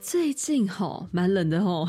[0.00, 1.86] 最近吼蛮冷的吼，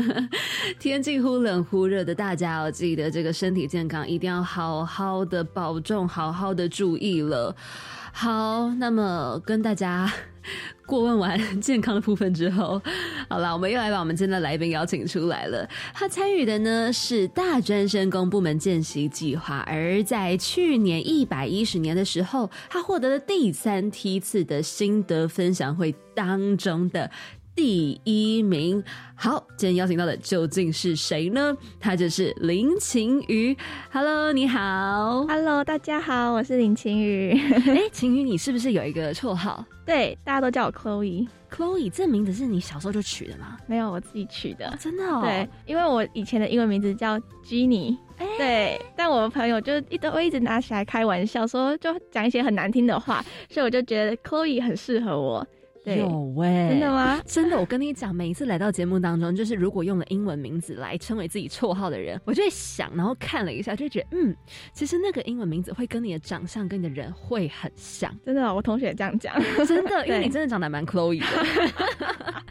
[0.78, 7.56] 天气忽冷忽热的，大家要记得这个身体健康一定要好好的保重，好好的注意了。
[8.12, 10.12] 好，那么跟大家
[10.84, 12.82] 过问完健康的部分之后，
[13.28, 15.66] 好了，我们又来把我们今天的来宾邀请出来了。
[15.94, 27.10] 他参与的呢是大专生工部门见习计划，而在去年一百一十年的时候，他获得了第三梯次的心得分享会当中的。
[27.54, 28.82] 第一名，
[29.14, 31.54] 好，今天邀请到的究竟是谁呢？
[31.78, 33.56] 他就是林晴雨。
[33.92, 35.26] Hello，你好。
[35.26, 37.32] Hello，大家好，我是林晴雨。
[37.68, 39.64] 哎，晴雨，你是不是有一个绰号？
[39.84, 41.26] 对，大家都叫我 Chloe。
[41.50, 43.58] Chloe，这名字是你小时候就取的吗？
[43.66, 44.72] 没有，我自己取的。
[44.80, 45.04] 真的？
[45.04, 45.20] 哦？
[45.22, 47.96] 对，因为我以前的英文名字叫 Jenny。
[48.38, 55.46] 对，但我的朋友就一都会一直拿起来开玩笑，说就讲一些很难听的话，所以我就觉得 Chloe 很适合我。
[55.84, 57.20] 有喂，真的吗？
[57.26, 64.36] 真的，我跟你讲，每一次来到节目当中，就是如果用了英文名字来称为自己绰号的人，我就会想，然后看了一下，就觉得，嗯，
[64.72, 68.14] 其实那个英文名字会跟你的长相跟你的人会很像。
[68.24, 69.34] 真的，我同学也这样讲，
[69.66, 71.26] 真的，因为你真的长得蛮 Chloe 的。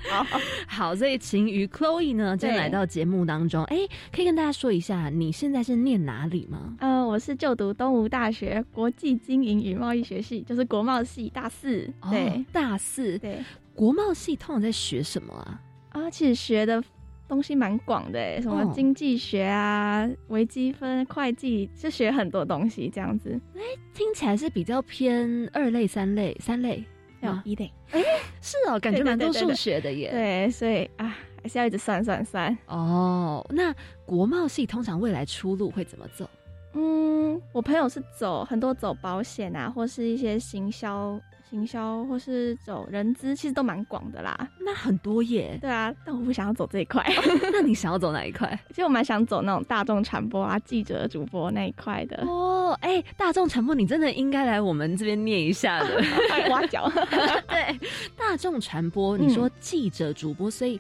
[0.10, 0.26] 好，
[0.68, 3.78] 好，所以晴雨 Chloe 呢，今天来到节目当中，哎，
[4.12, 6.74] 可以跟大家说一下，你现在是念哪里吗？
[6.80, 11.92] 呃，我是就读东吴大学国际经营与贸易学系，就是国贸系大四。
[12.12, 13.18] 对，大四。
[13.18, 13.44] 对，
[13.74, 15.60] 国贸系通常在学什么啊？
[15.90, 16.84] 啊，其实学的
[17.28, 23.42] 东西蛮广的，什么经济学啊、微积分、会计，就学很多东西这样子。
[23.56, 26.84] 哎，听起来是比较偏二类、三类、三类，
[27.22, 27.74] 有一类。
[27.90, 28.04] 哎，
[28.40, 30.12] 是哦， 感觉蛮多数学的耶。
[30.12, 32.56] 对，所以啊，还是要一直算算算。
[32.68, 33.74] 哦，那
[34.06, 36.30] 国贸系通常未来出路会怎么走？
[36.74, 41.20] 嗯，我朋友是走很多走保险啊，或是一些行销。
[41.50, 44.48] 行销或是走人资，其实都蛮广的啦。
[44.60, 45.58] 那很多耶。
[45.60, 47.04] 对啊，但我不想要走这一块。
[47.52, 48.48] 那你想要走哪一块？
[48.70, 52.24] 其实我蛮想走那种大众传播啊、记者、主播那一块的。
[52.28, 56.00] 哦，哎，大众传播，你真的应该来我们这边念一下的。
[56.52, 56.88] 挖角。
[57.50, 57.80] 对，
[58.16, 60.80] 大众传播，你说记者、主播，所以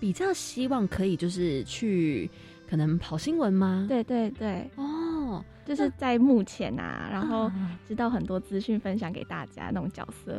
[0.00, 2.30] 比较希望可以就是去
[2.66, 3.84] 可能跑新闻吗？
[3.86, 4.66] 对对对。
[4.76, 5.05] 哦。
[5.64, 7.50] 就是在目前啊，然后
[7.86, 10.32] 知道很多资讯分享给大家那种角色，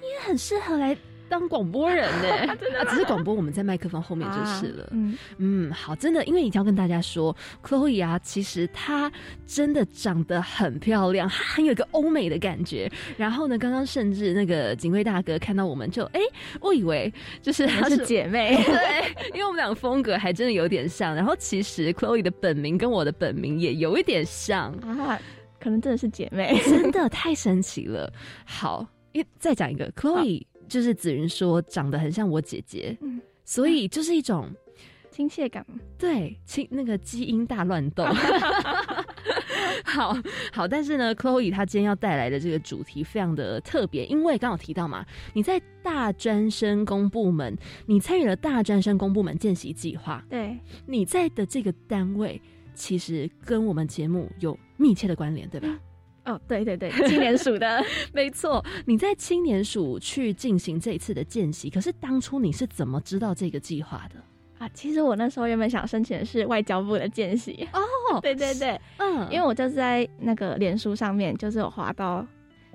[0.00, 0.96] 你也很适合来。
[1.28, 2.56] 当广播人呢？
[2.90, 4.88] 只是广播，我们在麦克风后面就是了。
[4.92, 9.10] 嗯嗯，好，真的，因为一定要跟大家说，Chloe 啊，其实她
[9.46, 12.90] 真的长得很漂亮，她很有一个欧美的感觉。
[13.16, 16.20] 然后呢，刚刚甚至那个警卫大哥看到我们就，哎，
[16.60, 17.12] 我以为
[17.42, 21.14] 就是 她是姐妹， 对，因为我们两个风格还真的有点像。
[21.14, 25.18] 然后其实 Chloe 的本名跟我的本名也有一点像啊，
[25.58, 28.12] 可能真的是姐妹，真的太神奇了。
[28.44, 30.44] 好，一再讲一个 Chloe。
[30.74, 34.50] 就是子云说长得很像我姐姐，嗯，所以就是一种
[35.08, 35.64] 亲切感，
[35.96, 38.04] 对，亲那个基因大乱斗，
[39.86, 40.18] 好
[40.52, 47.56] 好，但是呢，Chloe 她今天要带来的这个主题非常的特别，因为刚好提到嘛，你在大专生公部门，
[47.86, 52.42] 你参与了大专生公部门见习计划，对，你在的这个单位
[52.74, 55.68] 其实跟我们节目有密切的关联，对吧？
[56.24, 58.64] 哦，对对对，青年署的， 没错。
[58.86, 64.20] 你在青年署去进行这一次的见习，可是当初你是怎么知道这个计划的
[64.58, 64.68] 啊？
[64.72, 72.26] 其实我那时候原本想申请的是外交部的见习哦， 对对对，嗯，因为我就是在那个脸书上面，就是有滑到。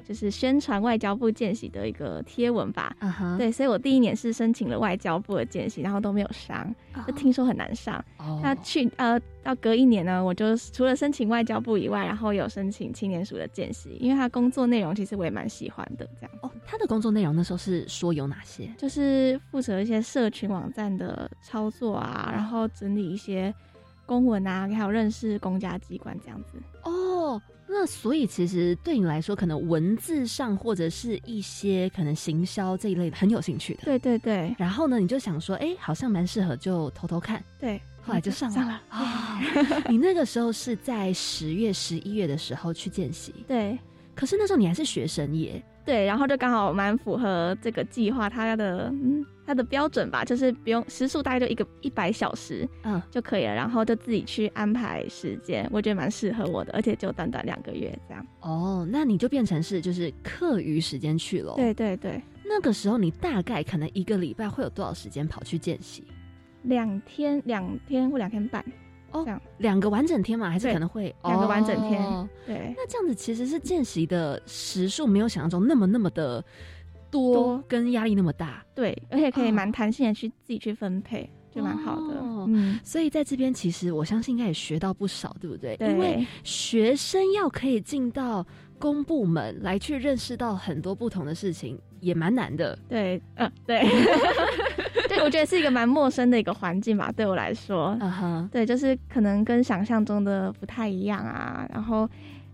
[0.10, 2.96] 就是宣传外交部见习的一个贴文吧，
[3.38, 6.74] 对，所以我第一年是申请了外交部的见习，然后都没有上，
[7.06, 8.04] 就听说很难上。
[8.42, 16.10] 那去呃，到隔一年呢，我就除了申请外交部以外，然后有申请青年署的见习，因为他工作内容其实我也蛮喜欢的。
[16.20, 18.68] 这样哦，他的工作内容那时候是说有哪些？
[18.80, 23.54] 就是负责一些社群网站的操作啊，然后整理一些
[24.08, 26.58] 公文啊，还有认识公家机关这样子。
[26.82, 27.40] 哦。
[27.72, 33.82] 那所以其实对你来说，可能文字上或者是一些可能行销这一类的很有兴趣的。
[33.84, 34.56] 对对对。
[34.58, 37.44] 然后呢，你就想说，哎，好像蛮适合，就偷偷看。
[37.60, 37.80] 对。
[38.02, 38.82] 后来就上了。
[38.90, 39.40] 啊！
[39.88, 43.36] 你那个时候是在十月、十一月的时候去见习。
[43.48, 43.78] 对。
[44.16, 45.64] 可是那时候你还是学生耶。
[45.90, 58.24] 对，然后就刚好蛮符合这个计划它的嗯它的标准吧，就是不用时速大概就一个一百小时嗯就可以了，然后就自己去安排时间，我觉得蛮适合我的，而且就短短两个月这样。
[58.42, 61.56] 哦，那你就变成是就是课余时间去了。
[61.56, 66.04] 对对对，那个时候你大概可能一个礼拜会有多少时间跑去见习？
[66.62, 68.64] 两天，两天或两天半。
[69.12, 72.04] 哦，这样两个完整天嘛，还是可能会两个完整天？
[72.04, 76.44] 哦对，那这样子其实是见习的时数没有想象中那么那么的
[77.12, 78.64] 多，跟压力那么大。
[78.76, 82.18] 对，而且可以蛮弹性的去自己去分配，就蛮好的。
[82.48, 85.78] 嗯，所以在这边其实我相信应该也学到不少，对不对？
[85.82, 88.46] 因为学生要可以进到
[88.78, 92.78] 公部门来去认识到很多不同的事情，也蛮难的。
[92.88, 93.82] 对，嗯，对。
[95.08, 102.10] 对，我觉得是一个蛮陌生的一个环境吧，对我来说，嗯哼，对，就是可能跟想象中的不太一样啊，然后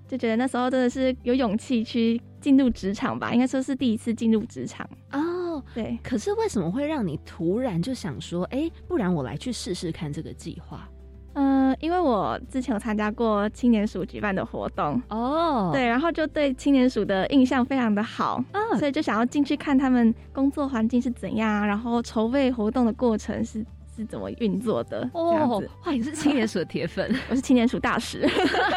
[0.08, 5.64] 就觉得那时候真的是有勇气去进入职场吧，应该说是第一次进入职场哦。
[5.74, 10.88] 对，可是为什么会让你突然就想说，哎，不然我来去试试看这个计划？
[11.36, 23.66] 嗯，因为我之前有参加过青年署举办的活动哦，对，然后就对青年署的印象非常的好，嗯，所以就想要进去看他们工作环境是怎样，然后筹备活动的过程是
[23.96, 25.10] 是怎么运作的。
[25.14, 28.28] 哦，哇，你是青年署的铁粉， 我是青年署大使。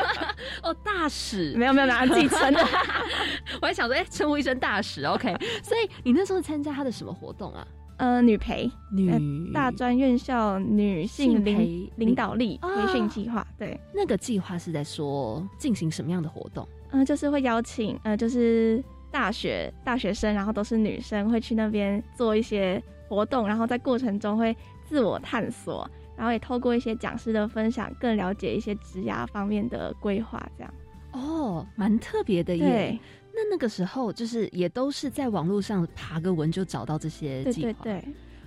[0.63, 2.61] 哦，大使，没有没有拿自己称的，
[3.63, 5.35] 我还想说，哎，称呼一声大使，OK。
[5.63, 7.67] 所以你那时候参加他的什么活动啊？
[7.99, 16.67] 呃，女培女大专院校女性领领导力培训计划，对，那个计划是在说进行什么样的活动？
[16.91, 30.73] 嗯，就是会邀请呃，就是大学大学生，然后都是女生，会去那边做一些活动，然后在过程中会自我探索，然后也透过一些讲师的分享，更了解一些职涯方面的规划，这样。
[31.13, 32.99] 哦，蛮特别的耶。
[33.33, 37.73] 那那个时候，就是也都是在网络上爬个文就找到这些计划。
[37.73, 38.05] 对对对，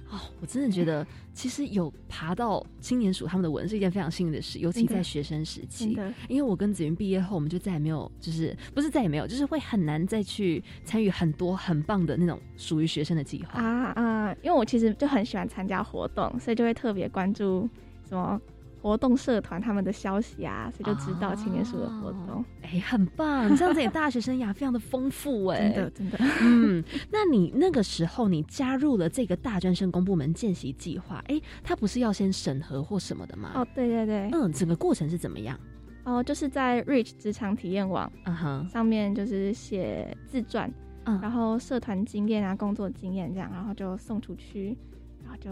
[0.10, 5.98] 哦，我真的觉得其实有爬到青年署他们的文是一件非常幸运的事，尤其在学生时期。
[6.28, 14.36] 因为我跟子云毕业后，我们就再也没有，就是不是再也没有，就是会很难再去参与很多很棒的那种属于学生的计划啊啊！
[14.44, 17.70] 因为我其实就很喜欢参加活动，所以就会特别关注
[18.10, 18.42] 什么。
[18.82, 22.44] 活动社团他们的消息啊，所以就知道青年署的活动。
[22.64, 26.18] 哎，很棒，这样子也大学生涯非常的丰富哎，真的真的。
[26.42, 33.52] 嗯，那你那个时候你加入了这个大专生公部门见习计划，哎，他不是要先审核或什么的吗？
[33.54, 34.30] 哦，对对对。
[34.32, 35.60] 嗯，整个过程是怎么样？
[36.04, 40.74] 哦，就是在 Reach 职场体验网，嗯哼，上面就是写自传，
[41.04, 44.76] 嗯，然后社团经验啊，工作经验这样，然后就送出去，
[45.24, 45.52] 然后就。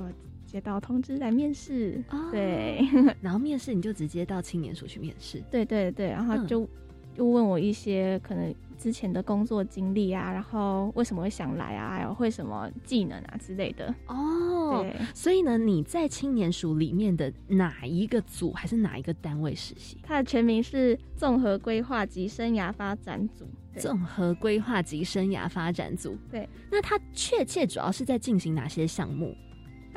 [0.50, 2.82] 接到通知来面试，哦对，
[3.22, 6.68] 然后面试你就直接到青年署去面试，对对对，然后就
[7.16, 13.94] 就问我一些可能之前的工作经历啊，然后为什么会想来啊，还有会什么技能啊之类的。
[14.08, 19.98] 哦，对，所以呢，你在青年署里面的哪一个组，还是哪一个单位实习？
[20.02, 23.46] 它的全名是综合规划及生涯发展组。
[23.78, 26.18] 综合规划及生涯发展组。
[26.30, 29.34] 对，那它确切主要是在进行哪些项目？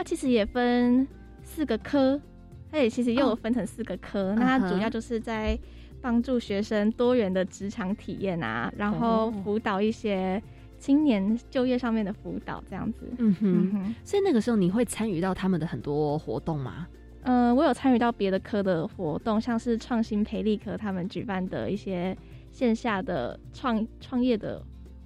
[0.02, 1.06] 它其实也分
[1.44, 2.20] 四个科，
[2.72, 4.34] 它也其实又有分成四个科。
[4.34, 5.56] 那它主要就是在
[6.00, 10.42] 帮助学生多元的职场体验啊，然后辅导一些
[10.76, 13.08] 青年就业上面的辅导这样子。
[13.18, 16.88] 嗯哼，所以那个时候你会参与到他们的很多活动吗？
[17.22, 22.16] 嗯，我有参与到别的科的活动，像是创新培力科他们举办的一些
[22.50, 24.60] 线下的创创业的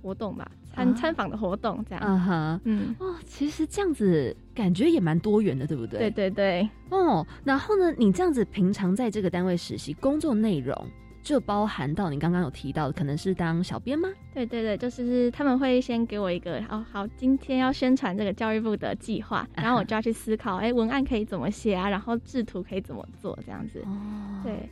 [0.07, 0.49] 活动吧。
[0.73, 5.99] 参参访的活动这样，嗯哼，嗯哦，其实这样子感觉也蛮多元的，对不对？
[5.99, 10.77] 对对对，哦，然后呢，你这样子平常在这个单位实习，工作内容
[11.23, 14.07] 就包含到你刚刚有提到的，可能是当小编吗？
[14.35, 21.89] 对对对，就是他们会先给我一个，哦好，今天要宣传这个教育部的计划，然后我就要去思考，哎，文案可以怎么写啊？
[21.89, 23.39] 然后制图可以怎么做？
[23.47, 24.69] 这样子，哦，对，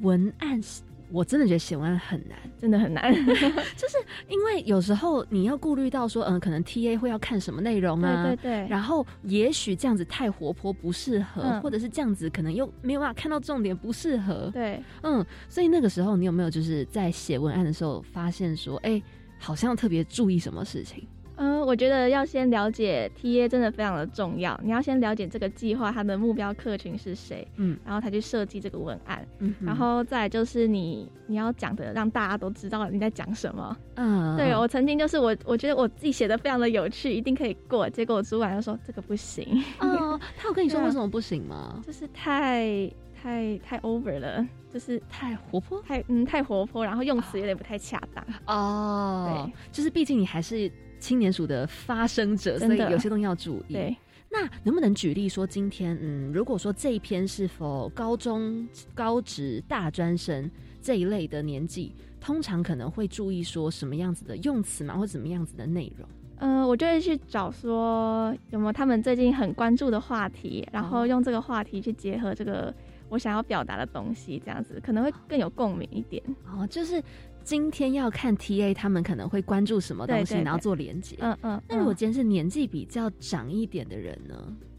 [0.00, 0.82] 文案是。
[1.10, 3.12] 我真的觉得写文案很难，真的很难，
[3.76, 3.96] 就是
[4.28, 19.00] 因为有时候你要顾虑到说，嗯，可能 T A 会要看什么内容啊，对对对，然后也许这样子太活泼不适合，或者是这样子可能又没有办法看到重点不适合，对，嗯，所以那个时候你有没有就是在写文案的时候发现说，哎，
[19.38, 21.06] 好像特别注意什么事情？
[21.36, 24.58] 嗯，我觉得要先了解 T A 真的非常的重要。
[24.62, 41.80] 你要先了解这个计划它的目标客群是谁，嗯，然后才去设计这个文案，嗯，然后再就是你你要讲的让大家都知道你在讲什么，嗯，对我曾经就是我我觉得我自己写的非常的有趣，一定可以过，结果我主管就说这个不行，哦，他有跟你说 为什么不行吗？
[41.86, 42.90] 就是太。
[43.18, 49.42] 太太 over 了，就是太活泼，太嗯太活泼，然后用词有点不太恰当哦。
[49.46, 53.74] 对，就是毕竟你还是青年署的发生者，所以有些东西要注意。
[53.74, 53.96] 对，
[54.30, 60.50] 那能不能举例说，今天嗯，如果说这一篇是否高中、高职、大专生
[60.80, 66.08] 这一类的年纪，通常可能会注意说什么样子的用词嘛，或者什么样子的内容？
[66.38, 72.74] 嗯，我就会去找说有没有他们最近很关注的话题，然后用这个话题去结合这个
[73.08, 76.22] 我想要表达的东西，这样子可能会更有共鸣一点。
[76.46, 77.02] 哦，就是
[77.42, 81.16] 今天要看 T A 他们可能会关注什么东西，然后做连接。
[81.20, 81.62] 嗯嗯。
[81.68, 84.34] 那如果今天是年纪比较长一点的人呢？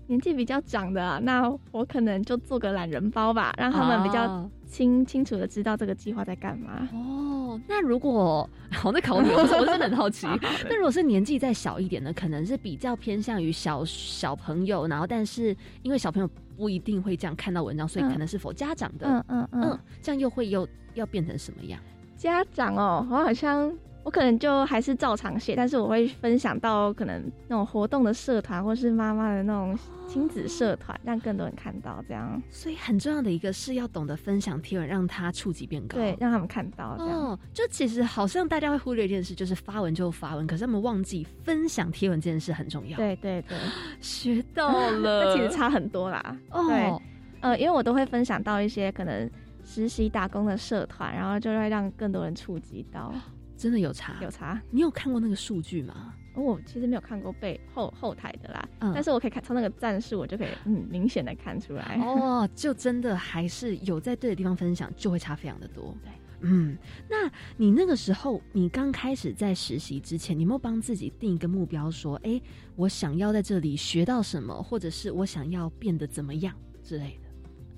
[0.09, 6.87] 年纪比较长的，那我可能就做个懒人包吧，让他们比较清清楚的知道这个计划在干嘛。
[6.93, 10.25] 哦，那如果好，那考你，我我真的很好奇。
[10.69, 19.07] 那如果是年纪再小一点的，可能是比较偏向于小小朋友，然后但是因为小朋友不一定会这样看到文章，所以可能是否家长的。
[19.07, 21.79] 嗯嗯嗯，这样又会又要变成什么样？
[22.17, 23.71] 家长哦，我好像。
[24.07, 32.01] 我可能就还是照常写，但是我会分享到可能那种活动的社团，或是妈妈的那种亲子社团，让更多人看到。
[32.07, 36.95] 这样，所以很重要的一个是要懂得分享贴文，让它触及变高，对，让他们看到。
[36.97, 42.95] 哦，就其实好像大家会忽略一件事，就是发文就发文，可是他们忘记分享贴文这件事很重要。
[42.95, 43.57] 对对对，
[43.99, 46.37] 学到了， 那其实差很多啦。
[46.51, 47.01] 哦，
[47.41, 49.29] 呃，因为我都会分享到一些可能
[49.65, 53.13] 实习打工的社团，然后就会让更多人触及到。
[53.57, 54.61] 真的有差，有差。
[54.69, 56.13] 你有看过那个数据吗？
[56.35, 61.99] 我其实没有看过背后后台的啦，嗯但是我可以看从那个战术，我就可以嗯明显的看出来。
[61.99, 65.97] 哦，就真的还是有在对的地方分享，就会差非常的多。
[66.03, 66.11] 对，
[66.41, 66.77] 嗯，
[67.09, 72.39] 那你那个时候，你刚开始在实习之前，你有没有帮自己定一个目标，说，哎，
[72.75, 77.26] 我想要在这里学到什么，或者是我想要变得怎么样之类的？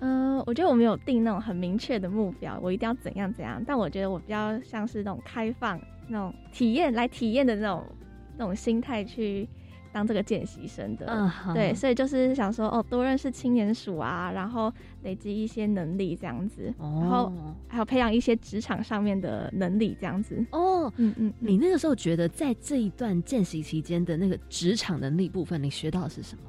[0.02, 3.62] 嗯，我觉得我没有定那种很明确的目标，我一定要怎样怎样。
[3.68, 7.86] 但我觉得我比较像是那种开放、那种体验来体验的那种
[8.38, 9.46] 那种心态去
[9.92, 11.06] 当这个见习生的。
[11.08, 14.72] 嗯，对，所以就是想说，哦，多认识青年署啊，然后
[15.04, 17.30] 累积一些能力这样子，然后
[17.68, 20.46] 还有培养一些职场上面的能力这样子。
[20.52, 26.42] 哦，嗯嗯，你那个时候觉得在这一段见习期间的那个职场能力部分，你学到的是什么？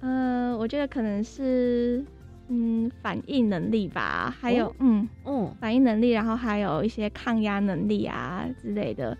[0.00, 2.04] 呃，我觉得可能是。
[2.48, 9.16] 嗯，反应能力吧，还有嗯嗯，反应能力，然后还有一些抗压能力啊之类的。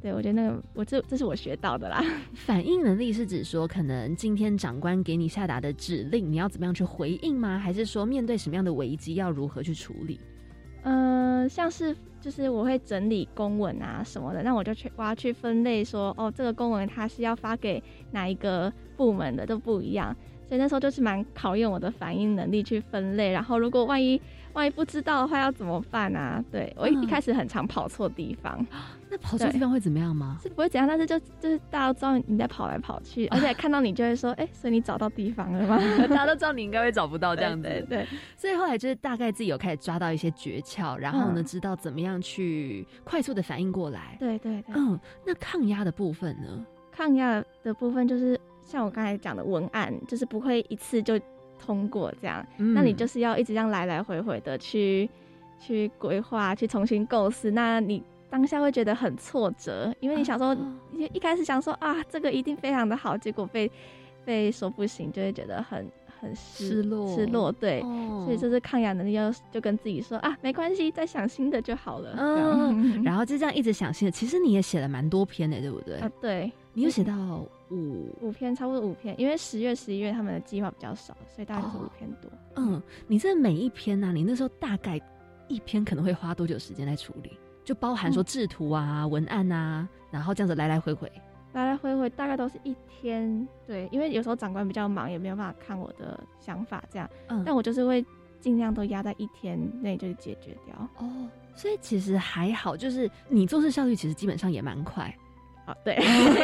[0.00, 2.04] 对我觉得那个，我这这是我学到的啦。
[2.34, 7.56] 反应能力是指说，可能今天长官给你下达的指令，你要怎么样去回应吗？
[7.56, 10.18] 还是说面对什么样的危机要如何去处理？
[10.82, 20.12] 呃，像是就是我会整理公文啊什么的，那我就去我要去分类说，哦，这个公文它是要发给哪一个部门的都不一样。
[20.52, 24.20] 所以那时候就是蛮考验我的反应能力去分类，然后如果万一
[24.52, 26.44] 万一不知道的话要怎么办啊？
[26.52, 28.62] 对我一一开始很常跑错地方，
[29.08, 30.36] 那跑错地方会怎么样吗？
[30.42, 35.78] 是不会怎样，但是就就是大家都知道你在跑来跑去，而且看到你就会说，哎，所以你找到地方了吗？
[36.08, 38.06] 大家都知道你应该会找不到这样子，对。
[38.36, 44.18] 所以后来就是大概自己有开始抓到一些诀窍，然后呢，知道怎么样去快速的反应过来。
[44.20, 44.74] 对对对。
[44.76, 46.66] 嗯，那抗压的部分呢？
[46.90, 48.38] 抗压的部分就是。
[48.72, 51.20] 像我刚才讲的文案，就是不会一次就
[51.58, 55.08] 通过这样，那你就是要一直这样来来回回的去
[55.60, 57.50] 去规划，去重新构思。
[57.50, 60.56] 那你当下会觉得很挫折，因为你想说，
[60.90, 63.70] 一一开始想说啊，这个一定非常的好，结果被
[64.24, 65.86] 被说不行，就会觉得很
[66.18, 67.52] 很失落失落。
[67.52, 67.82] 对，
[68.24, 72.14] 所以就是抗压能力，要就跟自己说啊，没关系，再想新的就好了。
[72.16, 74.10] 嗯，然后就这样一直想新的。
[74.10, 75.98] 其实你也写了蛮多篇的，对不对？
[75.98, 77.46] 啊，对，你有写到。
[77.70, 82.30] 五五篇，差不多五篇，因为十月、十一月他们的计划比较少，所以大概就是五篇多。
[82.56, 85.00] 嗯，你这每一篇呢，你那时候大概
[85.48, 87.32] 一篇可能会花多久时间来处理？
[87.64, 91.10] 就包含说制图啊、文案啊，然后这样子来来回回，
[91.54, 93.48] 来来回回大概都是一天。
[93.66, 97.08] 对，因为有时候长官比较忙，也没有办法看我的想法这样。
[97.28, 98.04] 嗯，但我就是会
[98.38, 100.76] 尽量都压在一天内就解决掉。
[100.98, 105.16] 哦，所以其实还好，就是你做事效率其实基本上也蛮快。
[105.64, 105.96] 啊，对，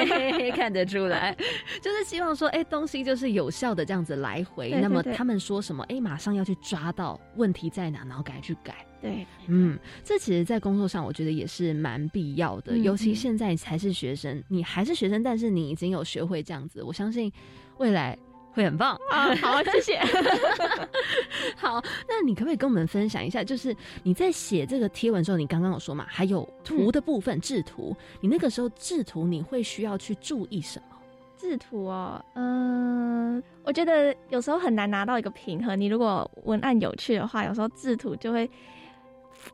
[0.53, 1.37] 看得出来，
[1.83, 4.71] 就是希望说，哎，东西就是有效的这样子来回。
[4.81, 8.87] 那么他们说什么，哎，马上要去抓到问题在哪，然后赶快去改。
[9.01, 12.77] 对，嗯，这其实，在工作上，我觉得也是蛮必要的。
[12.79, 17.33] 尤其现在才是学生，你还是学生，但是你已经有学会这样子，我相信
[17.79, 18.19] 未来。
[18.53, 19.35] 会很棒啊！
[19.37, 19.99] 好，谢谢。
[21.57, 23.45] 好，那你可不可以跟我们分享一下？
[23.45, 30.97] 就是你在写这个贴文的时候，你刚刚有说嘛，还有图的部分制图，你那个时候制图你会需要去注意什么？
[31.37, 35.81] 制图哦，嗯，我觉得有时候很难拿到一个平衡。
[35.81, 38.45] 你如果文案有趣的话，有时候制图就会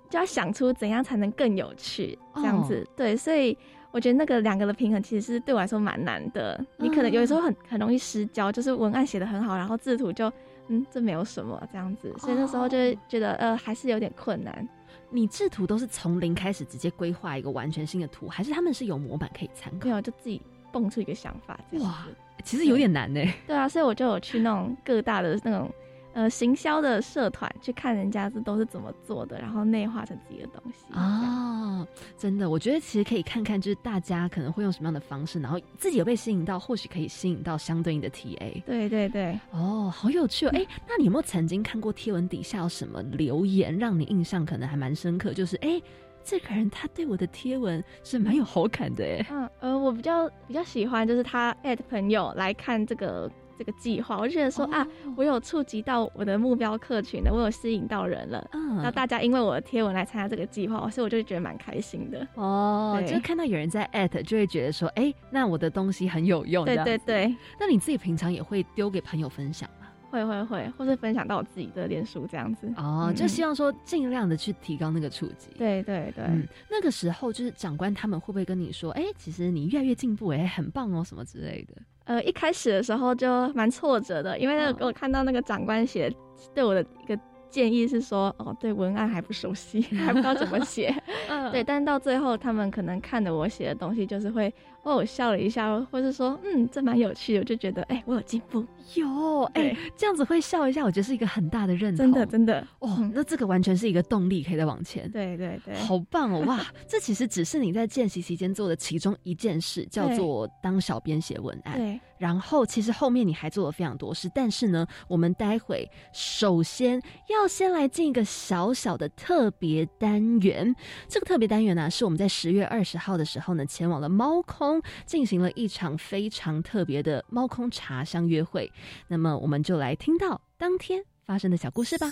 [0.08, 2.88] 就要想出怎样才能更有趣，这样子。
[2.96, 3.54] 对，所以
[3.94, 6.60] 我觉得那个两个的平衡其实是对我来说蛮难的。
[6.78, 10.30] 你可能有时候很很容易失焦，就是文案写的很好，然后制图就
[10.66, 14.68] 嗯这没有什么这样子，所以那时候就会觉得呃还是有点困难。
[15.10, 19.86] 你制图都是从零开始直接规划一个完全新的图，还是他们是有模板可以参考？
[19.86, 20.42] 没有，就自己。
[20.72, 22.04] 蹦出一个想法，哇，
[22.42, 23.24] 其实有点难呢。
[23.46, 25.72] 对啊，所以我就有去那种各大的那种
[26.14, 30.86] 呃行销的社团去看人家是都是怎么做的，然后内化成自己的东西。
[30.94, 38.62] 哦，真的，我觉得其实可以看看，就是大家可能会用什么样的方式，然后自己有被吸引到，或许可以吸引到相对应的 TA。
[38.64, 40.50] 对对对，哦，好有趣哦。
[40.54, 45.32] 哎，那你有没有曾经看过贴文底下有什么留言，让你印象可能还蛮深刻？
[45.34, 45.80] 就是哎。
[46.26, 69.86] 这个人他对我的贴文是蛮有好感的哎，嗯呃，我比较比较喜欢就是他艾特朋友来看这个这个计划，我就觉得说啊，我有触及到我的目标客群了，我有吸引到人了，嗯，那大家因为我的贴文来参加这个计划，所以我就觉得蛮开心的哦，就看到有人在艾特，就会觉得说，哎，那我的东西很有用，对对对，那你自己平常也会丢给朋友分享吗？
[70.10, 72.72] 会会会，或是分享到我自己的脸书这样子。
[72.76, 75.48] 哦，就希望说尽量的去提高那个触及。
[75.58, 76.24] 对对对，
[76.70, 81.82] 那个时候就是长官他们会不会跟你说，哎，其实你越来越进步，哎，很棒哦，什么之类的？
[82.04, 86.12] 呃，一开始的时候就蛮挫折的，因为那个我看到那个长官写
[86.54, 87.18] 对我的一个。
[87.50, 90.92] 建议是说，哦，对文案还不熟悉， 还不知道怎么写，
[91.28, 94.52] 嗯，对，但到最后他们可能看着我写的东西，就是会
[94.84, 98.64] 哦，我笑了一下，或是说，嗯，这蛮有趣的，我就觉得，哎，我有进步，
[98.94, 112.00] 有，哎，这样子会笑一下，我觉得是一个很大的认同，真的，真的，哦，那这个完全是一个动力，可以再往前，对对对，好棒哦，哇，这其实只是你在见习期间做的其中一件事，叫做当小编写文案，对。
[112.16, 116.98] 然后，其实后面你还做了非常多事，但是呢，我们待会首先
[117.28, 120.74] 要先来进一个小小的特别单元。
[121.06, 124.73] 这个特别单元呢，是我们在十月二十号的时候呢，前往了猫空，
[125.06, 128.70] 进行了一场非常特别的猫空茶香约会。
[129.08, 132.06] 那么，我们就来听到当天发生的小故事吧。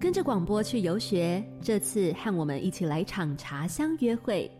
[0.00, 4.50] 跟着广播去游学，这次和我们一起来场茶香约会。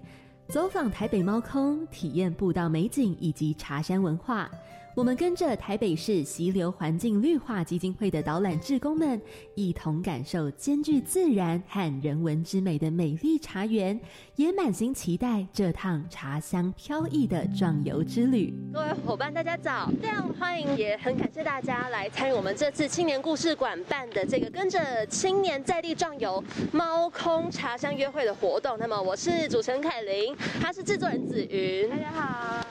[0.49, 4.51] 走访台北猫空，体验步道美景以及茶山文化。
[4.95, 9.19] 我们跟着台北市溪流环境绿化基金会的导览志工们，
[9.55, 13.99] 一同感受兼具自然和人文之美的美丽茶园，
[14.37, 18.53] 也满心期待这趟茶香飘逸的壮游之旅。
[18.71, 19.91] 各位伙伴，大家早！
[20.03, 28.77] 非常欢迎，也很感谢大家来参与我们这次青年故事馆办的这个跟着青年在地壮游猫空茶香约会的活动。
[28.79, 31.89] 那么，我是主持人凯琳，他是制作人子云。
[31.89, 32.67] 大家好。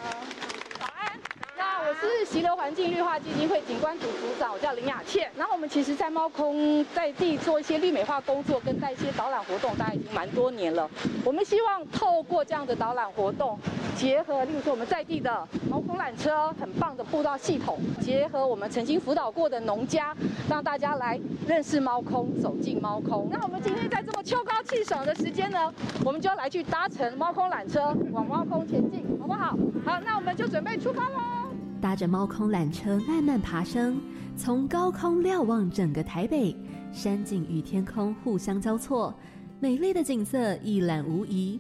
[1.84, 5.32] 我是溪流环境绿化基金会景观组组长，我叫林雅倩。
[5.36, 10.88] 然后我们其实，在猫空在地做一些绿美化工作，跟带一些导览活动，大概已经蛮多年了。
[11.26, 13.58] 我们希望透过这样的导览活动，
[13.96, 20.16] 结合，例如说我们在地的猫空缆车，很棒的步道系统，结合我们曾经辅导过的农家，
[20.48, 23.28] 让大家来认识猫空，走进猫空。
[23.32, 25.74] 那我们今天在这么秋高气爽的时间呢，
[26.06, 29.58] 我们就要来去搭乘猫空缆车，往猫空前进，好不好？
[29.84, 31.41] 好，那我们就准备出发喽。
[31.82, 34.00] 搭着猫空缆车慢慢爬升，
[34.38, 36.56] 从高空瞭望整个台北，
[36.94, 39.12] 山景与天空互相交错，
[39.60, 41.60] 美丽的景色一览无遗。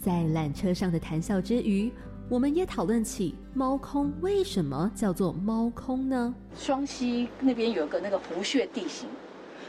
[0.00, 1.92] 在缆车上的谈笑之余，
[2.28, 6.34] 我们也讨论起猫空为什么叫做猫空呢？
[6.56, 9.08] 双溪那边有个那个湖穴地形，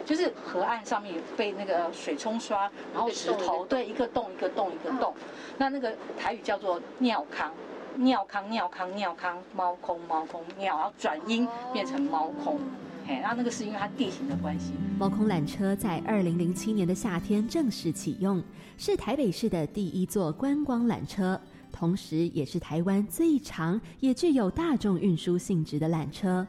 [0.03, 5.13] 就是河岸上面被那个水冲刷，然后石头对一个洞一个洞一个洞，
[5.55, 7.47] 那那个台语叫做尿坑。
[7.97, 12.59] 尿康尿康尿康，猫空猫空尿，然后转音变成猫空，
[13.07, 14.73] 嘿，那那个是因为它地形的关系。
[14.97, 18.41] 猫空缆车在二零零七年的夏天正式启用，
[18.77, 21.39] 是台北市的第一座观光缆车，
[21.71, 26.45] 同时也是台湾最长也具有大众运输性质的缆车。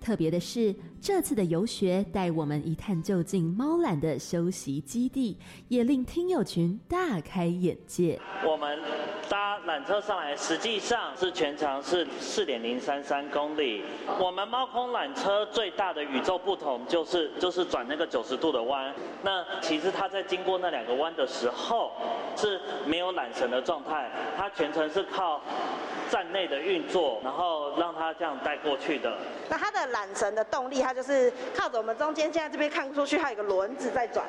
[0.00, 0.74] 特别的是，
[1.04, 5.36] 这次的游学带我们一探究竟猫懒的休息基地，
[5.68, 8.18] 也令听友群大开眼界。
[8.42, 8.80] 我们
[9.28, 13.84] 搭缆车上来，实际上是全长是四点零三三公里。
[14.18, 18.90] 我们猫空缆车最大的宇宙不同，就是就是转那个九十度的弯。
[19.22, 21.92] 那其实它在经过那两个弯的时候，
[22.34, 25.42] 是没有缆绳的状态，它全程是靠。
[26.10, 29.16] 站内的运作，然后让它这样带过去的。
[29.48, 34.24] 那它的缆绳的动力，它就是靠着我们中间，现在这边看出去，它有一个轮子在转。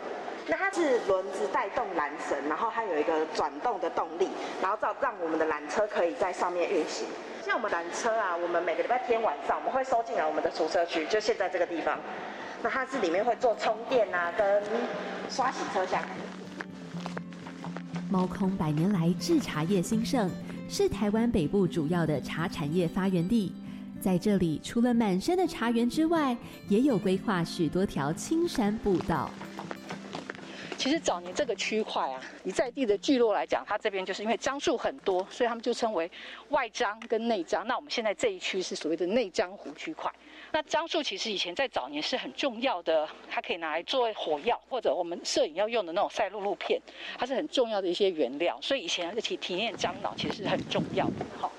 [0.48, 4.30] 那它是轮子带动缆绳，然后它有一个转动的动力，
[4.62, 7.08] 然后让让我们的缆车可以在上面运行。
[7.44, 12.00] 像我们缆车啊，我们每个礼拜天晚上我们会收进来我们的储车区，就现在这个地方。
[12.62, 14.64] 那它是里面会做充电啊，跟
[15.30, 16.02] 刷洗车厢。
[18.12, 20.30] 猫空百年来制茶业兴盛，
[20.70, 23.52] 是台湾北部主要的茶产业发源地。
[24.06, 26.38] 在这里，除了满山的茶园之外，
[26.70, 29.32] 也有规划许多条青山步道。
[30.78, 36.12] 其实早年这个区块啊，以在地的聚落来讲，它这边就是因为樟树很多，所以他们就称为
[36.50, 37.66] 外樟跟内樟。
[37.66, 40.12] 那我们现在这一区是所谓的内樟湖区块。
[40.52, 46.80] 那樟树其实以前在早年是很重要的，它可以拿来做火药，或者我们摄影要用的那种赛璐璐片，
[47.18, 48.56] 它是很重要的一些原料。
[48.62, 51.26] 所以以前提提炼樟脑其实是很重要的。
[51.40, 51.52] 好，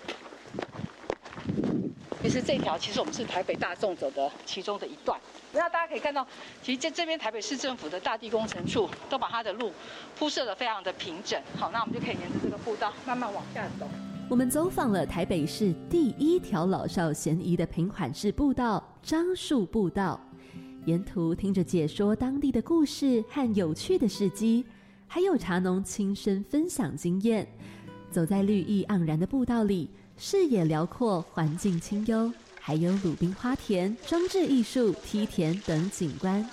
[2.27, 5.17] 其实这条其实我们是台北大众走的其中的一段。
[5.53, 6.27] 那大家可以看到，
[6.61, 9.71] 其实在这边台北市政府的大地工程处都把它的路
[10.19, 11.41] 铺设的非常的平整。
[11.57, 13.89] 好，那我们就可以沿着这个步道慢慢往下走。
[14.29, 20.21] 我们走访了台北市第一条老少咸宜的平缓式步道——樟树步道，
[20.85, 24.67] 沿途听着解说当地的故事和有趣的事迹，
[25.07, 27.47] 还有茶农亲身分享经验。
[28.11, 36.49] 走在绿意盎然的步道里，视野辽阔，环境清幽，还有鲁冰花田、装置艺术、梯田等景观，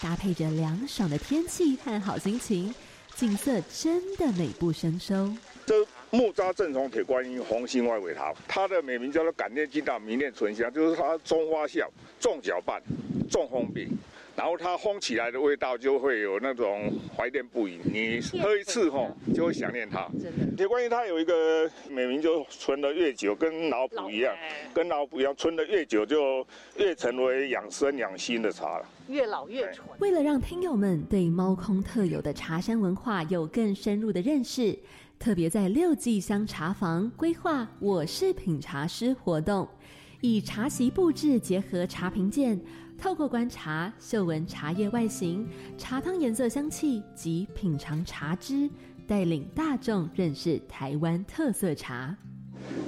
[0.00, 2.74] 搭配着凉爽的天气和好心情，
[3.14, 5.32] 景色真的美不胜收。
[5.64, 5.74] 这
[6.10, 11.90] 木扎正宗铁观音红心外尾桃，它的美名叫做感念金大明念醇香，就是它中花笑、
[12.20, 12.82] 重搅拌、
[13.30, 13.90] 重烘饼，
[14.38, 17.80] 然后它烘起来的味道就会有那种怀念不已。
[17.84, 20.08] 你喝一次吼， 就会想念它。
[20.56, 24.32] 铁观音它有一个美名，就存的越久，跟老卜一样，
[24.72, 26.46] 跟老卜一样，存的越久就
[26.76, 28.88] 越成为养生养心的茶了。
[29.08, 29.84] 越老越纯。
[29.98, 34.78] 为了让听友们对猫空特有的茶山文化有更深入的认识。
[35.18, 39.68] 特别在六季香茶房规划“我是品茶师”活动，
[40.20, 42.56] 以茶席布置结合茶评鉴，
[43.00, 45.46] 透过观察、嗅闻茶叶外形、
[45.78, 48.68] 茶汤颜色、香气及品尝茶汁，
[49.06, 52.16] 带领大众认识台湾特色茶。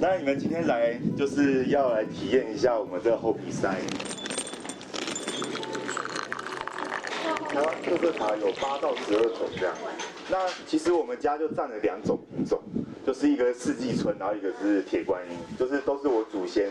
[0.00, 3.80] 那你们今天来就是要来体验一下我们这个厚皮塞。
[7.48, 9.72] 台湾特色茶有八到十二种这样。
[10.28, 12.60] 那其实我们家就占了两种品种，
[13.06, 16.68] 就是一个四季春，然后一个是铁观音，就是都是我祖先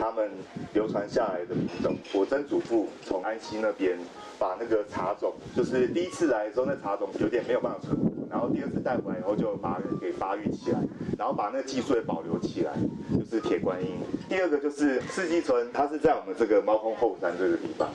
[0.00, 0.30] 他们
[0.72, 1.94] 流传下来的品种。
[2.14, 3.98] 我曾祖父从安溪那边
[4.40, 10.80] 把那个茶种，就是第一次来的时候那茶种有点没有办法存活，然后第二次带回来以后就把它给发育起来，
[11.18, 12.72] 然后把那个技术也保留起来，
[13.18, 13.90] 就是铁观音。
[14.30, 17.90] 第二个就是四季春，它是在我们这个猫空后山这个地方。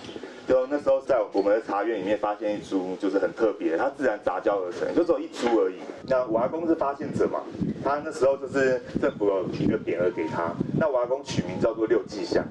[0.48, 5.78] 就那时候在我们的茶园里面发现一株，就是很特别，它自然杂交而成，就只有一株而已。
[6.08, 7.42] 那我阿公是发现者嘛，
[7.84, 12.46] 他那时候就是政府有一个匾额给他，那我阿公取名叫做六季香。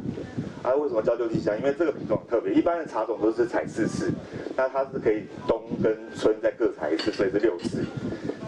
[0.64, 1.54] 啊，为什么叫六季香？
[1.58, 4.10] 因为这个品种特别，一般的茶种都是采四次，
[4.56, 7.84] 那它是可以冬跟春再各采一次，所以是六次。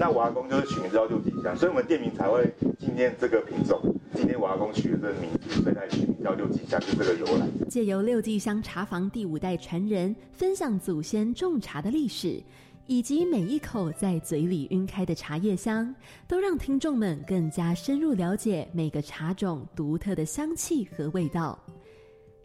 [0.00, 3.78] 那我阿公就是取名叫六季香，所以我们店名才会纪念这个品种。
[4.14, 7.46] 今天我阿公取的这个名字，所以才取名叫六季香，就这个由来。
[7.68, 12.42] 借由六季香茶房第五代传人分享祖先种茶的历史，
[12.86, 15.94] 以及每一口在嘴里晕开的茶叶香，
[16.26, 21.58] 都让听众们更加深入了解每个茶种独特的香气和味道。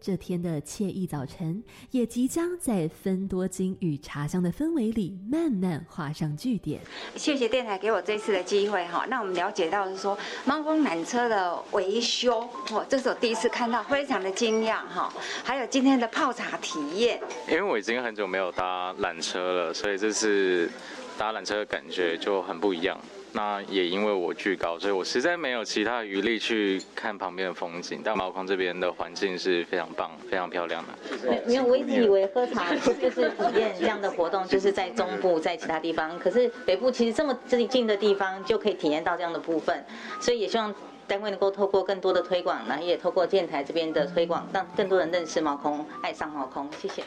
[0.02, 1.62] 这天的惬意早晨，
[1.92, 6.80] 也即将在芬多金与茶香的氛围里慢慢画上句点。
[7.14, 12.40] 谢谢电台给我这次的机会哈，那我们了解到是说猫空缆车的维修，
[12.72, 15.12] 哦，这是我第一次看到，非常的惊讶哈。
[15.44, 20.68] 还有今天的泡茶体验，因为我已经很久没有搭缆车了，所以这次
[21.16, 22.98] 搭缆车的感觉就很不一样。
[23.34, 28.00] 那也因为我巨高，所以我实在没有其他余力去看旁边的风景。
[28.04, 31.42] 但毛空这边的环境是非常棒、非常漂亮的。
[31.46, 36.18] 没有，我一直以为喝茶就是体验这样的活动，就是在中部，在其他地方。
[36.18, 39.82] 可是北部其实这么近的地方就可以体验到这样的部分，
[40.20, 40.74] 所以也希望
[41.06, 46.68] 单位能够透过更多的推广，然后，也透过电台这边的推广，让更多人认识毛空，爱上毛空。
[46.80, 47.02] 谢谢。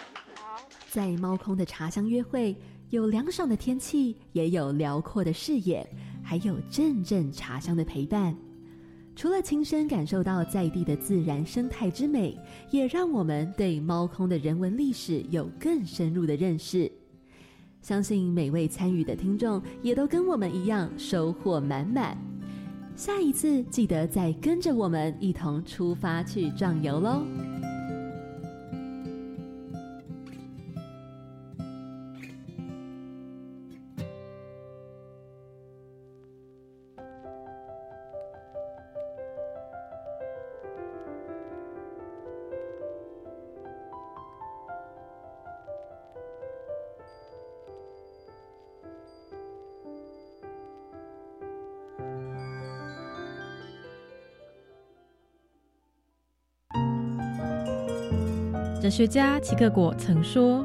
[0.90, 2.56] 在猫空的茶香约会，
[2.90, 5.86] 有凉爽的天气，也有辽阔的视野。
[6.28, 8.36] 还有阵阵茶香的陪伴，
[9.16, 12.36] 除了亲身感受到在地的自然生态之美，
[12.72, 16.92] 也让我们对猫空的人文历史有更深入的认识。
[17.80, 22.18] 相信每位参与的听众也都跟我们一样收获满满。
[22.96, 27.22] 下一次记得再跟着我们一同出发去壮游喽！
[58.86, 60.64] 哲学家齐克果曾说：“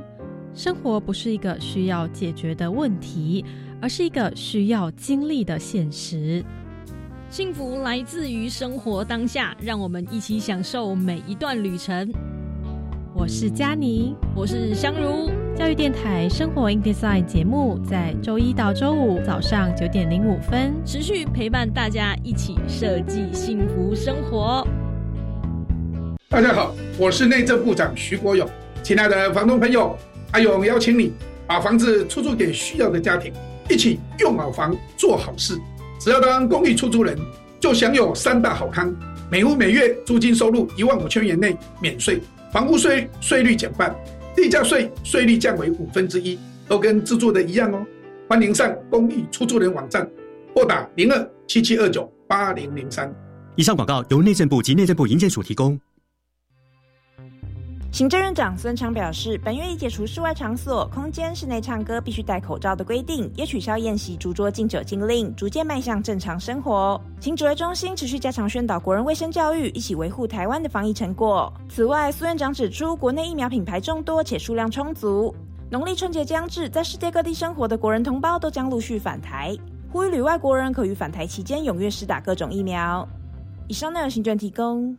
[0.52, 3.42] 生活不是一个需要解决的问题，
[3.80, 6.44] 而是一个需要经历的现实。
[7.30, 12.12] 幸福来自于生活当下，让我们一起享受每一段旅程。”
[13.16, 15.30] 我是佳妮，我是香如。
[15.56, 24.62] 教育电台《生活 in Design》节目在周一到周五早上九点零五分持续陪伴大家，一起设计幸福生活。
[26.32, 28.48] 大家好，我是内政部长徐国勇。
[28.84, 29.98] 亲爱的房东朋友，
[30.30, 31.12] 阿勇邀请你
[31.44, 33.32] 把房子出租给需要的家庭，
[33.68, 35.58] 一起用好房做好事。
[35.98, 37.18] 只要当公寓出租人，
[37.58, 38.94] 就享有三大好康：
[39.28, 42.20] 每户每月租金收入一万五千元内免税。
[42.52, 43.92] 房屋税税率减半，
[44.36, 46.38] 地价税税率降为五分之一，
[46.68, 47.84] 都跟自住的一样哦。
[48.28, 50.08] 欢迎上公寓出租人网站，
[50.54, 53.12] 拨打零二七七二九八零零三。
[53.56, 55.78] 以上广告由内政部及内政部营建署提供。
[57.92, 66.98] 行政院长孙昌表示，本月已解除室外场所、空间室内唱歌必须戴口罩的规定，也取消宴席、烛桌禁酒禁令，逐渐迈向正常生活。
[67.18, 71.52] 请指挥中心持续加强宣导国人卫生教育，一起维护台湾的防疫成果。
[71.68, 75.34] 此外，苏院长指出，国内疫苗品牌众多且数量充足，
[75.68, 79.54] 农历春节将至，在世界各地生活的国人同胞都将陆续返台，
[79.92, 83.06] 呼吁旅外国人可于返台期间踊跃施打各种疫苗。
[83.66, 84.96] 以上内容，行政提供。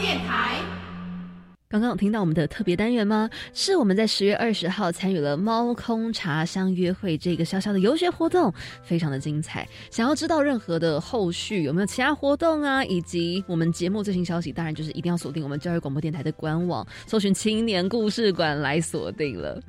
[0.00, 0.60] 电台
[1.68, 3.28] 刚刚有听到我们的特别单元吗？
[3.52, 8.50] 是我们在十月二十号参与了猫空茶香约会这个小小的游学活动，
[8.82, 9.68] 非常的精彩。
[9.90, 19.60] 想要知道任何的后续有没有其他活动啊，以及我们节目最新消息，当然就是一定要锁定我们教育广播电台的官网，搜寻青年故事馆来锁定了。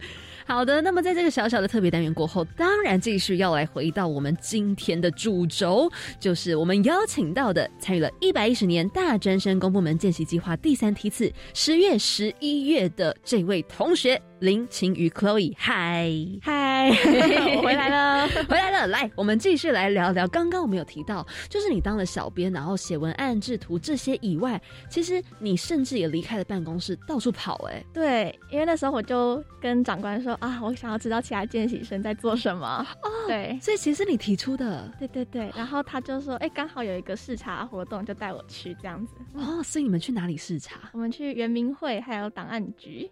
[0.49, 5.87] 好的，那么在这个小小的特别单元过后，当然继续要来回到我们今天的主轴，
[6.19, 14.19] 就是我们邀请到的参与了一百一十年大专生公部门见习计划第三梯次十月、十一月的这位同学。
[14.39, 16.09] 林晴雨 Chloe，嗨
[16.41, 16.89] 嗨，
[17.61, 20.25] 回来了，回来了，来，我们继续来聊聊。
[20.29, 27.55] 刚刚我们有提到，就是你当了小编，然后写文案、制图这些以外，其实你甚至也离开了办公室，到处跑。
[27.69, 32.85] 哎，对，因为那时候我就跟长官说啊，我想要知道其他见习生在做什么。
[33.03, 35.51] 哦，对，所以其实你提出的，对对对。
[35.55, 39.13] 然后他就说，哎，刚好有一个视察活动，就带我去这样子。
[39.33, 40.89] 哦，所以你们去哪里视察？
[40.93, 43.09] 我们去圆明会，还有档案局。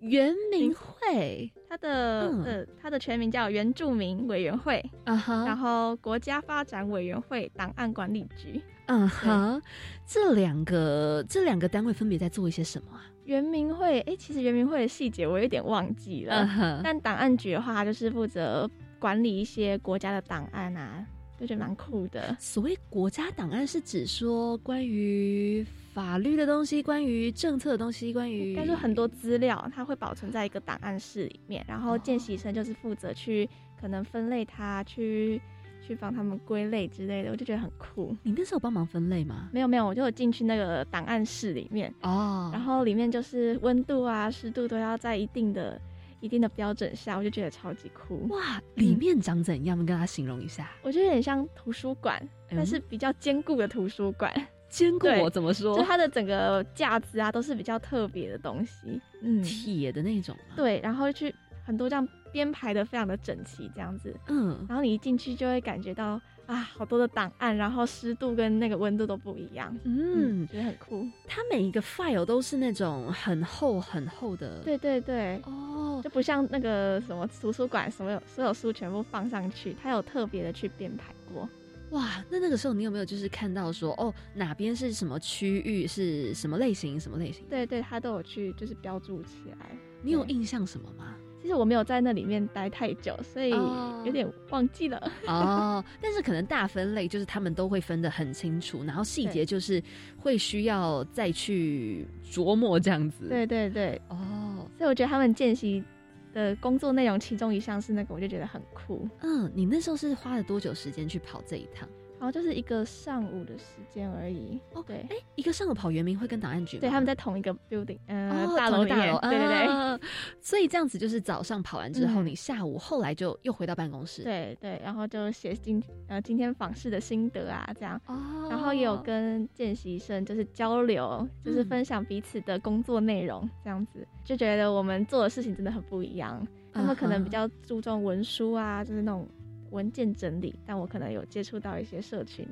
[0.00, 9.62] 原民会，它的呃，它的全名叫原住民委员会，嗯哼，然后国家发展委员会档案管理局，嗯哼，
[10.06, 13.06] 这两个这两个单位分别在做一些什么啊？
[13.24, 21.06] 原民会，哎，其实原民会的细节我有点忘记了，但档案局的话，就是负责管理一些国家的档案啊。
[21.36, 22.36] 就觉得蛮酷的。
[22.38, 31.64] 所谓国家档案是指说关于法律的东西，关于政策的东西，关于该说很多资料，它会保存在一个档案室里面。
[31.66, 35.42] 然后见习生就是负责去可能分类它，去
[35.86, 37.30] 去帮他们归类之类的。
[37.30, 38.16] 我就觉得很酷。
[38.22, 39.48] 你那时候帮忙分类吗？
[39.52, 42.50] 没有没有，我就有进去那个档案室里面哦。
[42.52, 45.80] 然后里面就是温度啊、湿度都要在一定的。
[46.20, 48.58] 一定的标准下，我就觉得超级酷哇！
[48.76, 49.76] 里面长怎样？
[49.76, 50.70] 跟大家形容一下。
[50.80, 52.18] 我觉得有点像图书馆，
[52.48, 54.32] 但是比较坚固的图书馆。
[54.70, 55.06] 坚固？
[55.22, 55.76] 我怎么说？
[55.76, 60.34] 就它的整个架子啊，都是比较特别的东西，嗯，铁的那种。
[60.56, 64.12] 对，然后去很多这样编排的非常的整齐，这样子。
[64.26, 64.66] 嗯。
[64.68, 66.20] 然后你一进去就会感觉到。
[66.46, 71.08] 啊，好多的档案，然后湿度跟那个温度都不一样，嗯，觉得很酷。
[71.26, 81.48] 它每一个 file 都是那种很厚很厚的，对对对，哦，就不像那个什么图书馆，所有所有书全部放上去，它有特别的去编排过。
[81.92, 87.42] 哇，那那个时候你有没有就是看到说，哦，哪边是什么区域，是什么类型，什么类型？
[87.48, 89.70] 对对，它都有去就是标注起来。
[90.02, 91.16] 你有印象什么吗？
[91.44, 95.12] 其实我没有在那里面待太久，所以有点忘记了。
[95.26, 99.82] 哦， 但是可能大分类就是他们都会分得很清楚，然后细节就是
[100.16, 103.28] 会需要再去琢磨这样子。
[103.28, 105.84] 对对对，哦，所以我觉得他们见习
[106.32, 109.06] 的工作内容其中一项是那个，我就觉得很酷。
[109.20, 111.86] 嗯，你那时候是花了多久时间去跑这一趟？
[112.24, 114.58] 然后就是一个上午的时间而已。
[114.72, 120.00] 哦，对，哎，一个上午跑圆明会跟档案局，对，他们在同一个 building，呃，大楼大楼，对对对。
[120.40, 128.00] 所以这样子就是早上跑完之后，你下午后来就又回到办公室，对对，然后就写今呃今天访视的心得啊，这样。
[128.06, 128.48] 哦。
[128.48, 136.42] 然后也有跟见习生就是交流，就是分享彼此的工作内容，这样子就觉得我们做的事情真的很不一样。
[136.72, 139.28] 他们可能比较注重文书啊，就是那种。
[139.74, 142.48] 文件整理，但我可能有接触到一些社群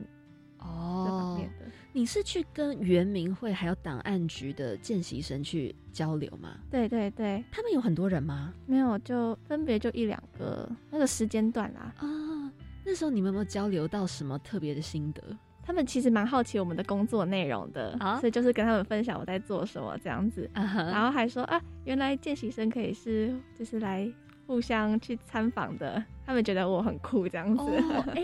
[0.58, 1.64] 哦方面的。
[1.94, 6.56] 你是去跟原民会还有档案局的见习生去交流吗？
[6.70, 8.52] 对对对，他们有很多人吗？
[8.66, 11.94] 没有，就分别就一两个那个时间段啦。
[11.98, 12.06] 啊，
[12.85, 15.22] 那时候你们有没有交流到什么特别的心得？
[15.64, 24.12] 他们其实蛮好奇我们的工作内容的，所以就是跟他们分享我在做什么这样子，然后还说啊，原来见习生可以是就是来。
[24.46, 27.64] 互相去参访的，他们觉得我很酷这样子。
[28.14, 28.22] 哎，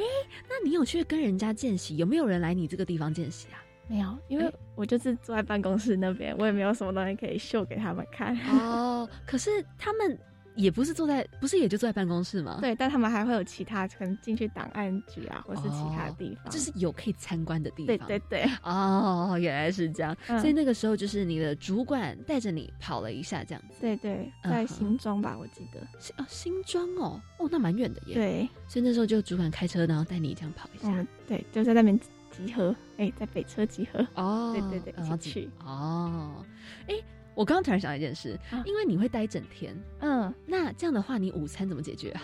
[0.48, 1.96] 那你有去跟人家见习？
[1.96, 3.62] 有没有人来你这个地方见习啊？
[3.86, 8.36] 没有，因为我就是坐在办公室那边，我也没有什么东西可以秀给他们看。
[8.50, 10.18] 哦，可是他们。
[10.58, 12.58] 也不是坐在，不是也就坐在办公室吗？
[12.60, 18.08] 对，但他们还会有其他，可能进去档案局啊，或是其他地方，就是有可以参观的地方。
[18.08, 20.16] 对对对，哦，原来是这样。
[20.26, 23.76] 所以那个时候就是你的主管带着你跑了一下，这样子。
[23.80, 25.80] 对对，在新庄吧，我记得。
[26.20, 28.14] 哦，新庄哦，哦，那蛮远的耶。
[28.14, 31.06] 对，所以那时候就主管开车，然后带你这样跑一下。
[31.28, 31.96] 对，就在那边
[32.32, 34.04] 集合，哎，在北车集合。
[34.16, 35.50] 哦，对对对，一起去。
[35.64, 36.44] 哦，
[36.88, 36.94] 哎。
[37.38, 42.22] 我刚刚突然想到一件事，因为你会待一整天，嗯，那这样的话，你午餐怎么解决啊？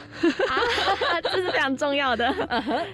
[1.23, 2.35] 这是非常重要的，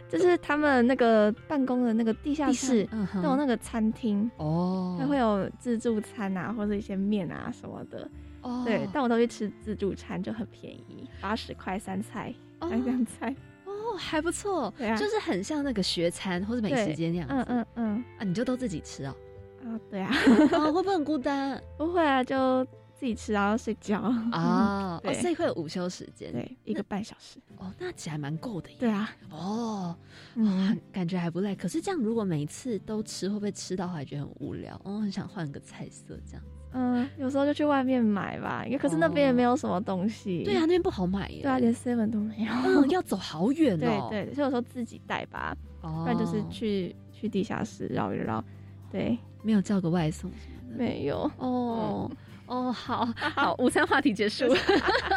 [0.07, 2.87] 就是他们那个办公的那个地下室
[3.23, 4.31] 都有那个餐厅。
[4.37, 8.07] 哦，它会有自助餐啊，或者一些面啊什么的，
[8.43, 19.17] 哦，对，但我都去吃自助餐，就很便宜，八十块三菜三样菜， 哦，还不错，对啊，就是很像那个学餐或者美食街那样子，嗯嗯嗯，啊，你就都自己吃哦。
[19.65, 20.11] 啊，对啊，
[20.73, 21.61] 会不会很孤单？
[21.77, 25.01] 不会啊，就自己吃，然后睡觉啊。
[25.05, 27.39] 哦，所以会有午休时间，对，一个半小时。
[27.59, 28.71] 哦，那其实还蛮够的。
[28.79, 29.11] 对啊。
[29.31, 29.97] 哦，
[30.35, 31.55] 嗯，感觉还不累。
[31.55, 34.81] 可是这样，如果每一次都吃，会不会吃到还觉得很无聊？
[34.85, 36.43] 哦，很想换个菜色这样。
[36.73, 40.45] 嗯，有时候就去外面买吧，因为可是那边也没有什么东西。
[40.45, 41.43] 对啊，那边不好买耶。
[41.43, 42.53] 对啊，连 seven 都没有。
[42.65, 44.09] 嗯，要走好远哦。
[44.11, 48.43] 对对，所以有时候自己带吧，不然就是去去地下室绕一绕。
[48.91, 49.19] 对。
[49.43, 50.31] 没有叫个外送
[50.77, 52.11] 没有哦
[52.45, 54.45] 哦，好 好，午餐话题结束。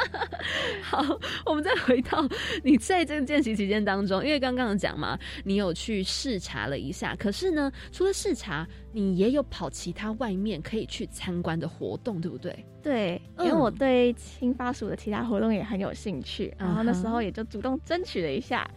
[0.82, 2.26] 好，我们再回到
[2.64, 12.66] 你在这个见习期间当中，因为刚刚讲嘛，你有去视察了一下，可是呢，除了视察，你也有跑其他外面可以去参观的活动，对不对？
[12.82, 18.70] 对，因为我对青发署的其他活动也很有兴趣，然后那时候也就主动争取了一下，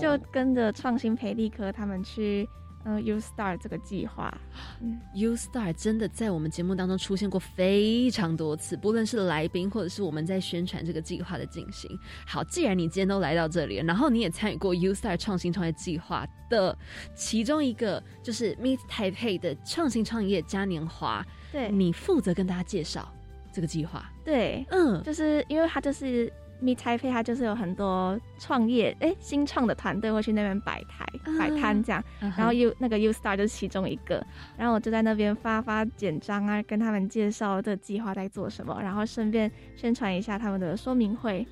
[0.00, 2.48] 就跟着创新培力科他们去。
[2.84, 4.32] 嗯，U Star 这个计划，
[4.80, 11.90] 嗯，U Star 真的在我们节目当中出现过非常多次，不论是来宾或者是我们在宣传这个计划的进行。
[12.26, 16.76] 好，既然你今天都来到这里，然后你也参与过 U Star 创新创业计划的
[17.14, 23.12] 其中一个，就是 Meet Taipei 的创新创业嘉年华，对你负责跟大家介绍
[23.52, 24.10] 这个计划。
[24.24, 26.32] 对，嗯，就是因为它就是。
[26.60, 31.06] 米台配它就是有很多创业哎新创的团队会去那边摆台
[31.38, 32.02] 摆摊这样，
[32.36, 34.24] 然后 U 那个 U Star 就是其中一个，
[34.56, 41.46] 然后我就在那边发发简章啊，跟他们介绍这计划在做什么，然后顺便宣传一下他们的说明会，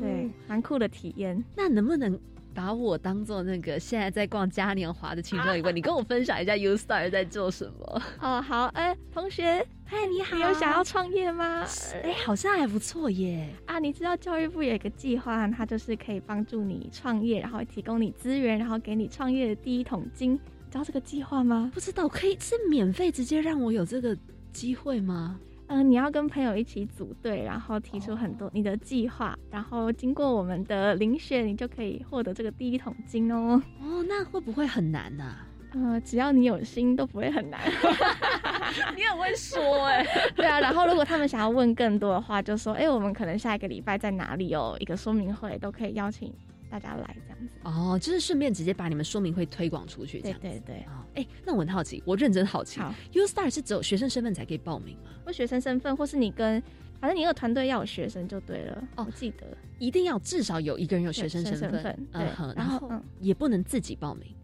[0.00, 1.42] 对，蛮酷的体验。
[1.56, 2.18] 那能不能？
[2.54, 8.02] 把我当做那个现在在逛嘉年华的其中一位，你跟我分享一下 U Star 在做什么？
[8.20, 11.64] 哦，好，哎，同学，嗨，你好，有想要创业吗？
[12.02, 13.48] 哎，好像还不错耶。
[13.66, 20.32] 啊，你知道教育部有一个计划，它就是可以帮助你创业，然后提供你资源，然后给你创业的第一桶金。
[20.32, 21.70] 你知道这个计划吗？
[21.74, 24.16] 不知道，可以是免费直接让我有这个
[24.52, 25.38] 机会吗？
[25.74, 33.58] 嗯，你要跟朋友一起组队，然后提出很多你的计划，然后经过我们的遴选，你就可以获得这个第一桶金哦。
[33.80, 35.34] 哦，那会不会很难呢？
[35.72, 37.58] 呃，只要你有心，都不会很难。
[38.94, 40.06] 你很会说哎，
[40.36, 40.60] 对啊。
[40.60, 46.30] 然后如果他们想要问更多的话，就说，哎，我们可能下一个礼拜在哪里有一个说明会，都可以邀请。
[46.72, 47.54] 大家来这样子。
[47.64, 50.86] 哦，就是顺便直接把你们说明会推广出去，这样对对对。
[51.16, 52.64] 哎，那我很好奇，我认真好。
[52.64, 52.80] 奇
[53.12, 55.10] ，U Star 是只有学生身份才可以报名吗？
[55.26, 56.62] 或学生身份，或是你跟，
[56.98, 58.82] 反正你那个团队要有学生就对了。
[58.96, 59.46] 哦，记得。
[59.78, 62.22] 一定要至少有一个人有学生身份，对，
[62.56, 64.34] 然后也不能自己报名。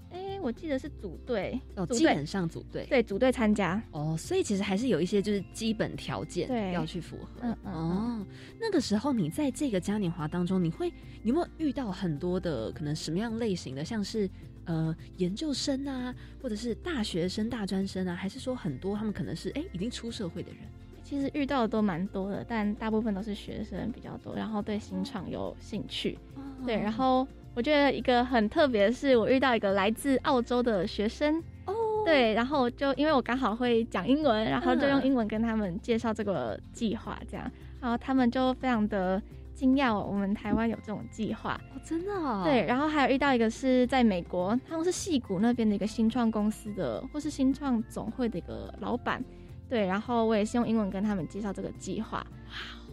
[0.41, 7.29] 我记得是组队哦，基本上组队对组队参加哦，所以其实还是有一些就是基本条件要去符合。
[7.43, 8.27] 嗯嗯哦，
[8.61, 14.29] 那个时候你在这个嘉年华当中，你会有没有遇到很多的可能什么样类型的，像是
[14.65, 20.61] 呃研究生啊，或者是大学生、大专生啊，还是说很多他们可能是哎已经出社会的人？
[21.03, 26.19] 其实遇到的都蛮多的，但大部分都是学生比较多，然后对新创有兴趣。
[26.67, 31.43] 对，然后我觉得一个很特别的是，我遇到一个来自澳洲的学生。
[31.67, 31.75] 哦。
[32.05, 39.21] 对，然后就因为我刚好会讲英文，然后就用英文跟他们介绍这个计划，这样，然后他们就非常的
[39.55, 41.61] 惊讶，我们台湾有这种计划。
[41.75, 42.13] 哦，真的。
[42.13, 42.43] 哦。
[42.45, 49.23] 对，然后还有遇到一个是在美国，他们是戏谷那边的一个新创公司的，或是新创总会的一个老板。
[49.69, 52.27] 对，然后我也是用英文跟他们介绍这个计划，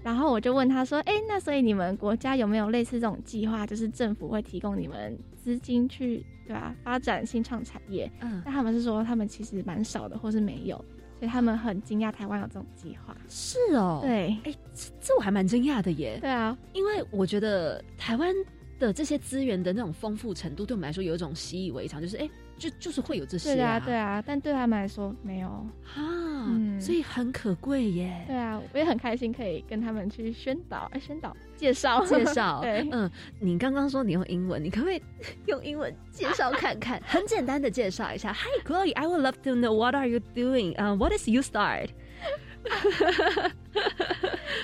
[0.06, 6.76] 然后我就问他说：“哎，那所以你们国家有没有类似这种计划，就是政府会提供你们资金去，对吧？
[6.84, 10.78] 发展新创产业？”嗯，那他们是说他们其实蛮少的，或是没有，
[11.18, 13.18] 所以他们很惊讶台湾有这种计划。
[13.28, 14.53] 是哦，对，哎，
[15.01, 16.20] 这我还蛮惊讶的耶。
[16.22, 18.32] 对啊，因为我觉得台湾
[18.78, 22.30] 的这些资源的那种丰富程度，对我们来说有一种习以为常，就是哎。
[22.58, 25.47] 就就是会有这些，对啊，对啊，但对他们来说没有
[25.95, 26.47] 啊，
[26.80, 28.24] 所以很可贵耶。
[28.28, 32.62] 对啊，我也很开心可以跟他们去宣导，哎，宣导介绍介绍。
[32.62, 35.01] 对，嗯，你刚刚说你用英文，你可不可以
[35.47, 37.01] 用英文介绍看看？
[37.06, 38.32] 很简单的介绍一下。
[38.34, 40.76] Hi Chloe, I would love to know what are you doing?
[40.78, 41.89] Um, what is you start?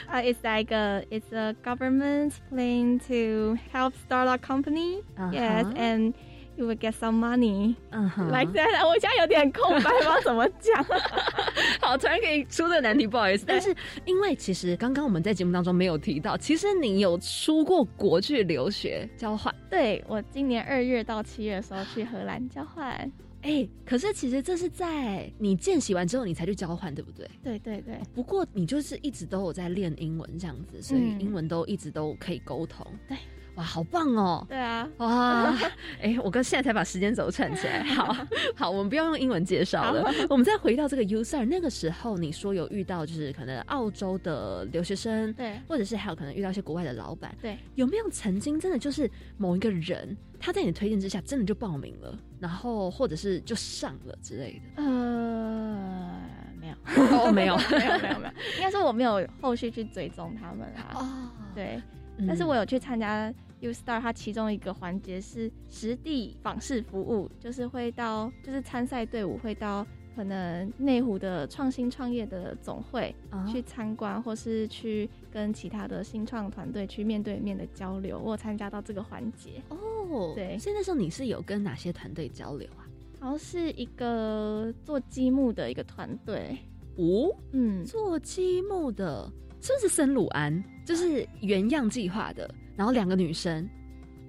[0.09, 5.03] Uh, it's like a it's a government plan to help start a company.
[5.31, 6.13] Yes, and
[6.61, 7.73] You will get some money.
[7.89, 8.87] 嗯哼，Like that.
[8.87, 10.83] 我现在有点空白，不知道怎么讲。
[11.81, 13.45] 好，突然可以出这个难题，不好意思。
[13.47, 19.51] 但是因为其实刚刚我们在节目当中没有提到，其实你有出过国去留学交换。
[19.71, 23.11] 对，我今年二月到七月的时候去荷兰交换。
[23.41, 27.27] 哎，可是其实这是在你见习完之后你才去交换，对不对？
[27.43, 27.99] 对对对。
[28.13, 32.85] 不过你就是一直都有在练英文这样子，所以英文都一直都可以沟通。
[33.07, 33.17] 对。
[33.55, 34.45] 哇，好棒哦！
[34.47, 35.53] 对啊，哇，
[36.01, 37.83] 哎，我刚现在才把时间轴串起来。
[37.93, 38.15] 好
[38.55, 41.45] 好，我们不要用英文介绍了，我们再回到这个 user。
[41.45, 54.81] 那个时候你说有遇到就是可能澳洲的留学生，对，或者是还有可能遇到一些国外的老板，对，有没有曾经真的就是某一个人他在你推荐之下真的就报名了，然后或者是就上了之类的？
[54.83, 56.21] 呃，
[56.57, 56.75] 没有，
[57.17, 60.95] 哦，没有， 没有，没有，没有，应该说我没有后续去追踪他们啊。
[60.95, 61.81] 哦，对。
[62.27, 73.15] 但是我有去参加 U Star，它其中一个环节是实地访视服务，就是会到，就是参赛队伍会到可能内湖的创新创业的总会
[73.51, 78.19] 去参观，或是去跟其他的新创团队去面对面的交流。
[78.19, 80.57] 我参加到这个环节哦，对。
[80.57, 82.85] 所以那时候你是有跟哪些团队交流啊？
[83.19, 86.57] 好像是一个做积木的一个团队
[86.97, 89.31] 哦，嗯，做积木的。
[89.61, 90.63] 是不是生鲁安？
[90.83, 93.69] 就是原样计划的，然后两个女生，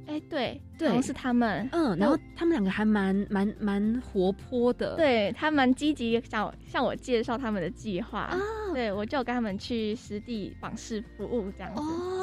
[0.06, 8.20] 哎，对，对，是他们，嗯，然后他们两个还蛮蛮蛮活泼的，对他蛮积极，想向我介绍他们的计划。
[8.20, 8.38] 啊，
[8.74, 11.80] 对我就跟他们去实地访视服务这样子。
[11.80, 12.21] 哦，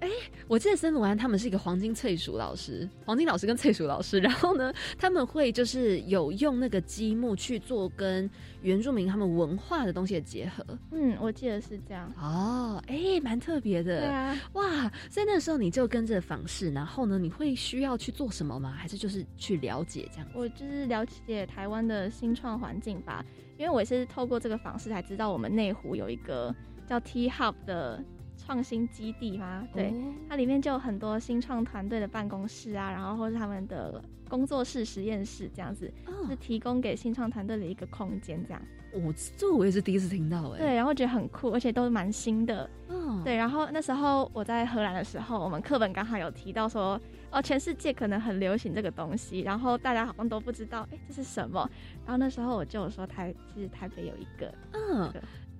[0.00, 0.08] 哎，
[0.48, 8.28] 我记得森罗安他们是一个黄金翠鼠老师，黄金老师跟翠鼠老师，然后呢，他们会就是有用那个积木去做跟
[8.62, 10.64] 原住民他们文化的东西的结合。
[10.92, 12.12] 嗯，我记得是这样。
[12.18, 14.00] 哦，哎，蛮特别的。
[14.00, 18.72] 对啊，哇，在那时候你就跟着访视，然后呢，你会需要去做什么吗？
[18.76, 20.28] 还是就是去了解这样？
[20.34, 23.24] 我就是了解台湾的新创环境吧，
[23.58, 26.54] 因为我是透过这个访视才知道我们内湖有一个
[26.86, 28.02] 叫 T Hub 的。
[28.44, 29.66] 创新基地吗？
[29.72, 29.94] 对，
[30.28, 35.92] 它里面就有很多新创团队的办公室啊，然后或是他们的工作室、实验室这样子，
[36.28, 38.42] 是提供给新创团队的一个空间。
[38.44, 40.58] 这样，我这我也是第一次听到哎。
[40.58, 42.68] 对，然后觉得很酷，而且都是蛮新的。
[42.88, 43.34] 嗯，对。
[43.34, 51.68] 然后那时候我在荷兰的时候，我们课本刚好有提到说，哦，全世界可能很流行这个东西，然后大家好像都不知道，哎，这是什么？
[52.04, 55.12] 然后那时候我就有说台，其实台北有一个，嗯。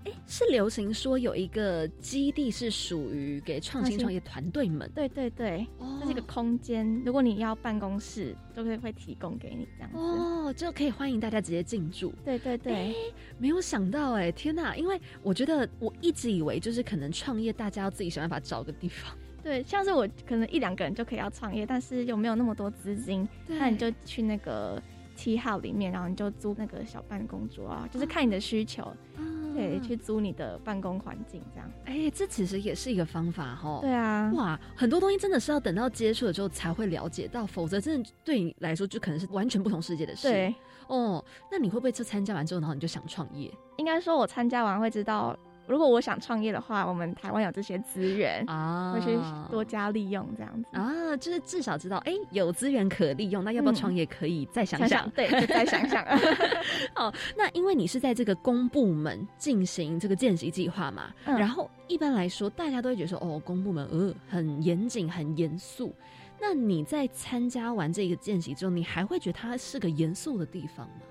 [0.04, 4.90] 哎，是流行说有一个基地是属于给创新创业团队们。
[4.94, 5.66] 对对对，
[6.00, 9.98] 这是一个空间，如果你要办公室，都会会提供给你这样子。
[9.98, 12.12] 哦，就可以欢迎大家直接进驻。
[12.24, 12.94] 对对对，
[13.38, 14.76] 没有想到哎，天哪！
[14.76, 19.16] 因为我觉得我一直以为就是可能创业，大家要自己想办法找个地方。
[19.42, 24.82] 对，像是我可能一两个人就可以要创业，但是又没有那么多资金，那你就去那个
[25.16, 28.90] 七号里面，然后你就租那个小办公桌啊，就是看你的需求。
[29.54, 31.70] 对，去租你的办公环境，这样。
[31.84, 33.78] 哎，这其实也是一个方法哈。
[33.80, 40.28] 对啊，哇，很多东西真的是要等到接触了之后才会了解到，否则真的对你来说就可能是完全不同世界的事。
[40.28, 40.54] 对，
[40.88, 43.52] 哦，那你会不会就参加完之后，然后你就想创业？
[43.76, 45.36] 应该说，我参加完会知道
[45.66, 49.18] 如果我想创业的话，我们台湾有这些资源啊，会去
[49.50, 56.04] 多加利用这样子啊，就是至少知道，哎，有资源可利用，那要不要创业可以再想想，对，再想想。
[56.96, 65.94] 哦，那因为你是在这个公部门进行这个见习计划嘛，然后一般来说，大家都会觉得说，哦，公部门呃很严谨、很严肃。
[66.38, 71.02] 那你在参加完这个见习之后，你还会觉得它是个严肃的地方吗？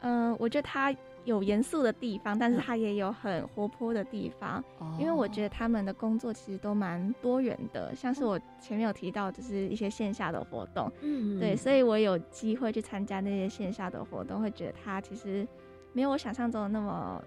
[0.00, 0.94] 嗯，我觉得它。
[1.28, 4.64] 有严肃的地方，但是他也有很活泼的地方。
[4.98, 10.90] 因为我觉得他们的工作其实都蛮多元的，像是我前面有提到，就是一些线下的活动。
[11.02, 15.46] 嗯，对，所以我有机会去参加那些线下的活动，会觉得他其实
[15.92, 17.22] 没有我想象中的那么。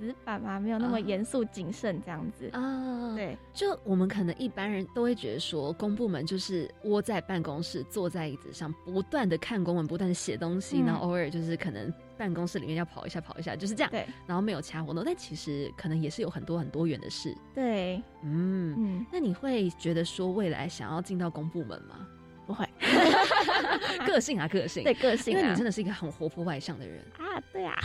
[0.00, 3.16] 死板嘛，没有那么严肃谨慎这样子啊。
[3.16, 13.90] 对，就我们可能一般人都会觉得说，公部门就是窝在办公室，坐在椅子上，不断的看公文，不断的写东西，然后偶尔就是可能办公室里面要跑一下，跑一下，就是这样。
[13.90, 17.34] 对，然后没有其他活动，但其实可能也是有很多很多元的事。
[17.54, 19.06] 对，嗯嗯。
[19.12, 22.06] 那你会觉得说未来想要进到公部门吗？
[22.46, 22.66] 不会，
[24.06, 27.76] 个性啊，个性，对个性，因为你真的是一个很活泼外向的人啊，对啊。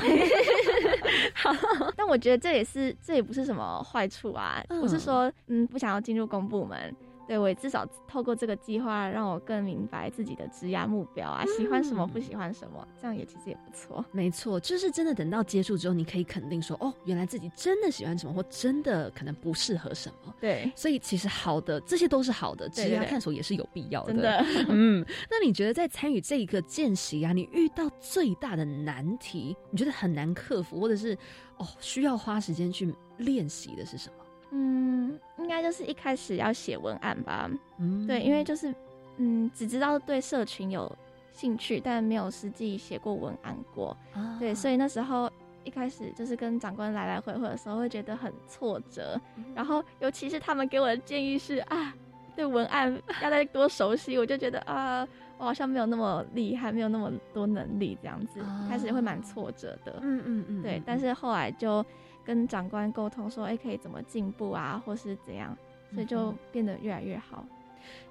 [1.36, 1.52] 好，
[1.98, 4.64] 但我觉得这也是，这也不是什么坏处啊。
[4.70, 6.96] 不是说，嗯，不想要进入公部门。
[7.28, 14.04] 对我至少透过这个计划，让我更明白自己的职业目标啊，喜欢什么，不喜欢什么，这样也其实也不错。
[14.12, 20.34] 没错，就是真的等到接触之后，你可以肯定说，哦，原来自己真的喜欢什么，或真的可能不适合什么。
[20.40, 24.14] 对，所以其实好的，这些都是好的，职业探索也是有必要的。
[24.14, 25.06] 真的， 嗯。
[25.30, 31.18] 那你觉得在参与这一个见习啊，你遇到最大的难题，你觉得很难克服，或者是
[31.58, 34.23] 哦需要花时间去练习的是什么？
[34.56, 37.50] 嗯，应该就是一开始要写文案吧。
[37.80, 38.74] 嗯，对，因为就是
[39.18, 40.96] 嗯，只知道对社群有
[41.32, 43.98] 兴趣，但没有实际写过文案过。
[44.40, 45.28] 对，所以那时候
[45.64, 49.20] 一开始就是跟长官来来回回的时候，会觉得很挫折。
[49.56, 51.92] 然后，尤其是他们给我的建议是啊，
[52.36, 55.08] 对文案要再多熟悉，我就觉得啊，
[55.40, 58.40] 我好像没有那么厉害，没有那么多能力这样子，
[58.70, 59.96] 开始会蛮挫折的。
[60.02, 61.84] 嗯嗯嗯，对，但是后来就。
[62.26, 65.58] 跟长官沟通说，哎，可以怎么进步啊，或是怎样，
[65.94, 67.46] 所以就变得越来越好。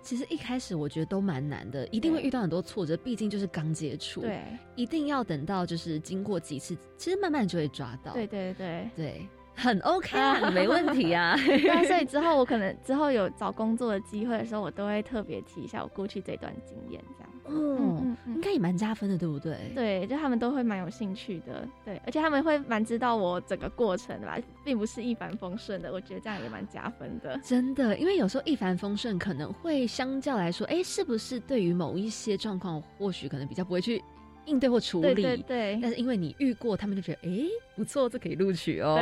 [0.03, 4.21] 其实一开始我觉得都蛮难的，一定会遇到很多挫折，毕竟就是刚接触。
[4.21, 4.43] 对，
[4.77, 8.13] 一定要等到就是经过几次，其实慢慢就会抓到。
[8.13, 11.35] 对对对对，很 OK 啊， 没问题啊。
[11.89, 17.32] 所以 之后我可能之后有找工作的机会的时候，我都会特别提一下我过去这段经验，这样。
[17.49, 19.57] 嗯，应该也蛮加分的，对不对？
[19.75, 27.39] 对，就他们都会蛮有兴趣的，对，而且他们会蛮知道我整个过程的吧，并不是一帆风顺的，我觉得这样也蛮加分的。
[27.43, 34.03] 真的，因为有时候一帆风顺可能会相较来说，哎，是不是对于某一些状况，或许可能比较不会去
[34.47, 35.15] 应对或处理？
[35.15, 35.79] 对对。
[35.83, 38.97] 但是因为你遇过，他们就觉得，哎，不错，这可以录取哦。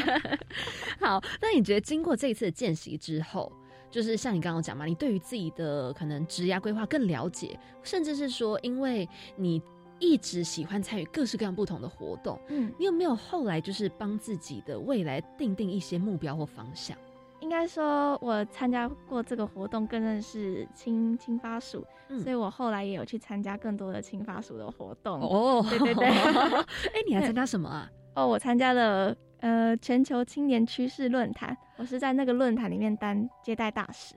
[1.00, 3.52] 好，那你觉得经过这一次的见习之后？
[3.92, 9.62] 就是像你刚刚讲嘛，你对于自己的可能职业规划更了解，甚至是说，因为你
[10.00, 16.96] 一直喜欢参与各式各样不同的活动，嗯，你有没有后来就是帮自己的未来定定一些目标或方向？
[17.40, 21.84] 应该说，我参加过这个活动，更认识青青发署，
[22.22, 25.20] 所以我后来也有去参加更多的青发署的活动。
[25.20, 26.64] 哦，对对对，哎，
[27.06, 27.90] 你还参加什么啊？
[28.14, 29.14] 哦，我参加了。
[29.42, 34.14] 呃，全球青年趋势论坛，我是在那个论坛里面当接待大使。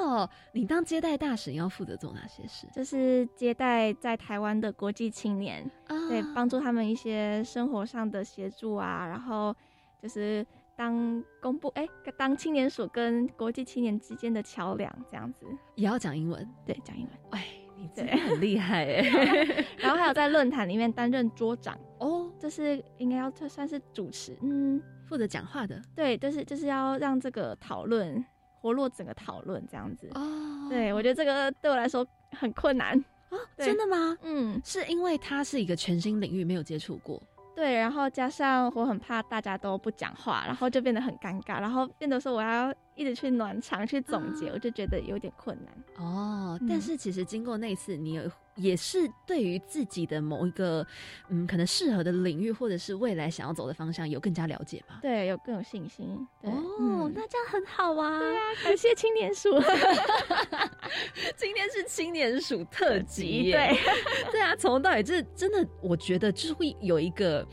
[0.00, 2.66] 哦，你当接待大使要负责做哪些事？
[2.72, 5.70] 就是接待在台湾的国际青年，
[6.08, 9.54] 对，帮助他们一些生活上的协助啊，然后
[10.00, 11.86] 就是当公布，哎，
[12.16, 15.44] 当青年署跟国际青年之间的桥梁，这样子。
[15.74, 16.48] 也要讲英文？
[16.64, 17.12] 对，讲英文。
[17.32, 17.65] 哎。
[17.76, 19.02] 你真的很厉害哎！
[19.78, 25.80] 然后还有在论坛里面担任桌长哦，这是应该要算算是主持，嗯，负责讲话的。
[25.94, 28.24] 对，就是就是要让这个讨论
[28.60, 30.68] 活络整个讨论这样子哦。
[30.70, 32.98] 对，我觉得这个对我来说很困难
[33.28, 33.36] 啊！
[33.58, 34.16] 真的吗？
[34.22, 37.22] 嗯，是因为它是一个全新领域，没有接触过。
[37.56, 46.04] 对，然后加上我很怕大家都不讲话，然后就变得很尴尬，然后变得说我要一直去暖场去总结，我就觉得有点困难。
[46.06, 48.30] 哦，但是其实经过那次，你有。
[48.56, 50.86] 也是对于自己的某一个，
[51.28, 54.98] 嗯，可能适合的领域，或者是未来想要走的方向，有更加了解吧？
[55.02, 56.26] 对，有更有信心。
[56.42, 58.18] 哦，那这样很好啊！
[58.18, 59.50] 对啊，感谢青年鼠。
[61.36, 63.76] 今天是青年鼠特辑，对，
[64.32, 67.46] 对啊，从头到尾，这真的，我觉得就是会有一个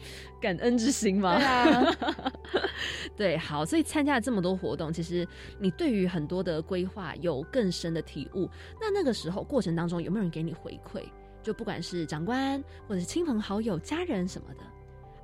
[0.44, 1.38] 感恩之心嘛。
[1.38, 1.96] 对啊，
[3.16, 5.26] 对，好，所以参加了这么多活动，其实
[5.58, 8.50] 你对于很多的规划有更深的体悟。
[8.82, 11.02] 那那个时候过程当中，有没有人给你回馈？
[11.42, 14.64] 就不管是长官，或者是亲朋好友、家人什么的，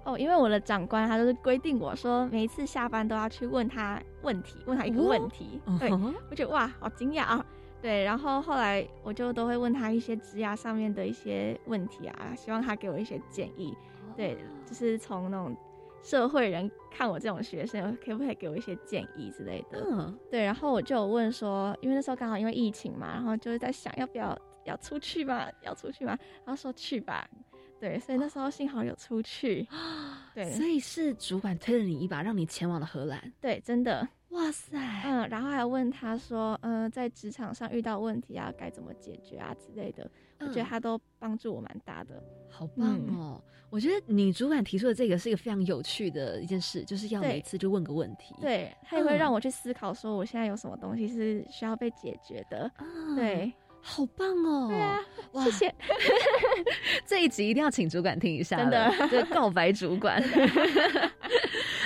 [0.06, 5.62] 哦，因为我的长官他就是规定我说，每一次下班都要去问他问题，问他一个问题。
[5.80, 5.92] 对，
[6.30, 7.46] 我觉得哇，好惊讶啊！
[7.82, 13.74] 对，然后后来我就都会问他一些职涯上面的一些问题啊，希望他给我一些建议。
[14.20, 15.56] 对，就是从那种
[16.04, 19.82] 社会人看我这种学生，可不可以给我一些建议之类的？
[19.90, 20.44] 嗯，对。
[20.44, 27.26] 然后我就有问说，因为那时候刚好因为疫情嘛，然后就是在想要不要要出去嘛，要出去嘛，然后说去吧。
[27.80, 29.66] 对，所以那时候幸好有出去。
[30.36, 33.32] 对，所以是主管推了你一把，让你前往了荷兰。
[33.40, 34.06] 对，真的。
[34.32, 43.42] 哇塞，嗯，然后还问他说，嗯，在职场上遇到问题啊，该怎么解决啊之类的，我觉得他都帮助我蛮大的，好棒哦！
[43.70, 52.72] 我觉得你主管提出的这个是一个非常有趣的一件事，就是要每次就问个问题，对他也会让我去思考，说我现在有什么东西是需要被解决的，
[53.16, 53.52] 对。
[53.82, 54.68] 好棒哦！
[54.68, 55.00] 对啊，
[55.46, 55.76] 谢谢。
[57.08, 60.22] 这一集一定要请主管听一下，真的，对，告白主管。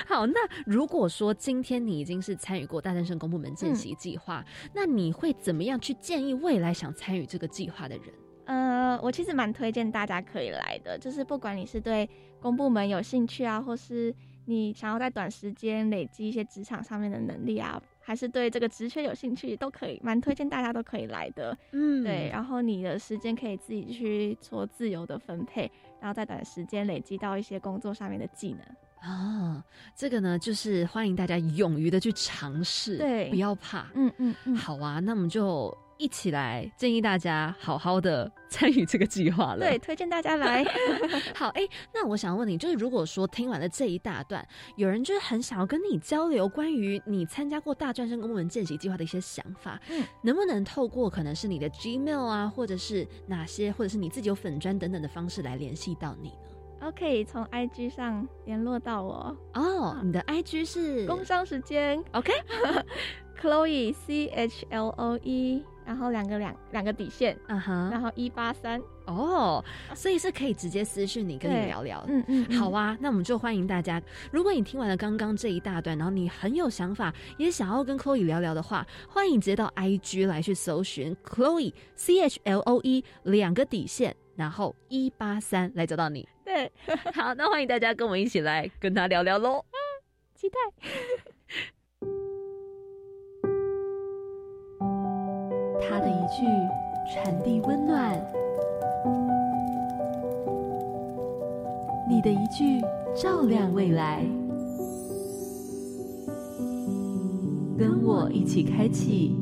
[0.08, 4.44] 好，那如果说今天你已经是参与过大战生公部门见习计划，
[4.74, 8.06] 那你会怎么样去建议未来想参与这个计划的人？
[8.46, 12.10] 呃，我其实蛮推荐大家可以来的，就是不管你是对
[12.42, 14.14] 公部门有兴趣啊，或是
[14.46, 17.82] 你想要在短时间累积一些职场上面的能力啊。
[18.06, 21.58] 还是对这个职缺有兴趣，都可以，蛮推荐大家都可以来的。
[21.72, 25.72] 嗯，对，然后你的时间可以自己去做自由的分配，
[26.02, 29.10] 然后在短时间累积到一些工作上面的技能。
[29.10, 29.64] 啊，
[29.96, 33.88] 这个呢，就是欢迎大家勇于的去尝试，对，不要怕。
[33.94, 35.74] 嗯嗯嗯，好啊，那我们就。
[35.98, 39.60] 一起来建议大家好好的参与这个计划了。
[39.60, 40.64] 对，推荐大家来。
[41.36, 41.62] 好，哎，
[41.94, 56.36] 那我想问你，就是如果说听完了这一大段，有人就是很想要跟你交流关于你参加过大专生公务员见习计划的一些想法，嗯，能不能透过可能是你的 Gmail 啊，或者是哪些，或者是你自己有粉砖等等的方式来联系到你呢
[56.88, 59.38] ？OK，从 IG 上联络到我。
[59.54, 62.04] 哦，你的 IG 是工商时间。
[62.12, 65.64] OK，Chloe C H L O E。
[65.86, 68.82] 然后两个两两个底线，嗯哼，然后一八三。
[69.06, 69.64] 哦，
[69.94, 74.02] 所以是可以直接私讯你跟你聊聊，嗯嗯，好啊，那我们就欢迎大家。
[74.32, 86.26] 如果你听完了刚刚这一大段，然后你很有想法，也想要跟 Chloe 聊聊的话，欢迎直接到 IG 来去搜寻 Chloe C H L O E 两个底线，然后一八三来找到你。
[86.46, 86.72] 对，
[87.14, 89.66] 好，那欢迎大家跟我们一起来跟他聊聊喽，
[90.34, 90.56] 期待。
[95.90, 96.46] 他的一句
[97.12, 98.18] 传递温暖，
[102.10, 102.82] 你的一句
[103.16, 104.24] 照亮未来，
[107.78, 109.36] 跟我一起开启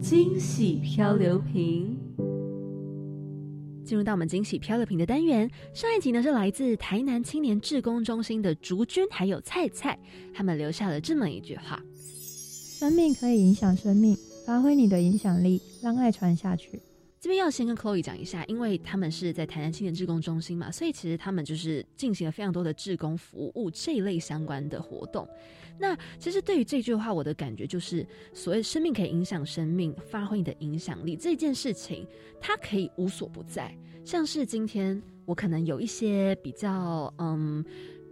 [0.00, 1.98] 惊喜漂流瓶。
[3.84, 9.98] 进入到我们惊喜漂流瓶的单元，上一集呢是来自台南青年志工中心的竹君还有菜菜，
[10.32, 11.82] 他们留下了这么一句话：
[12.78, 14.16] 生命可以影响生命。
[14.52, 16.78] 发挥你的影响力，让爱传下去。
[17.18, 25.26] 这边要先跟 Chloe 讲一下，因为他们是在台南青年志工中心嘛，所以其实他们就是进行了非常多的志工服务这一类相关的活动。
[25.78, 32.06] 那其实对于这句话，我的感觉就是，所谓生命可以影响生命，发挥你的影响力这件事情，
[32.38, 33.74] 它可以无所不在。
[34.04, 37.64] 像是今天我可能有一些比较嗯。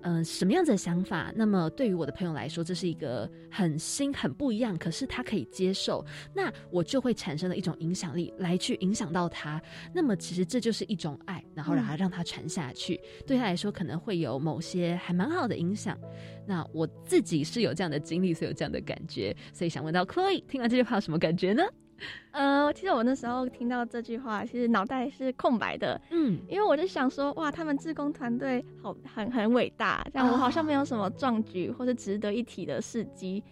[0.02, 1.32] 嗯，什么样子的想法？
[1.36, 9.60] 那么对于我的朋友来说，这是一个很新、很不一样，可是他可以接受，那我就会产生了一种影响力来去影响到他。
[9.94, 15.98] 那么其实这就是一种爱，然后让他让他传下去，对他来说可能会有某些还蛮好的影响。
[16.46, 21.62] 那我自己是有这样的经历，所以有这样的感觉，所以想问到 Chloe，听完这句话有什么感觉呢？
[22.32, 33.42] 呃，其实我那时候听到这句话，其实脑袋是空白的，嗯，因为我就想说，哇，他们志工团队好很很伟大，这样我好像没有什么壮举或是值得一提的事迹，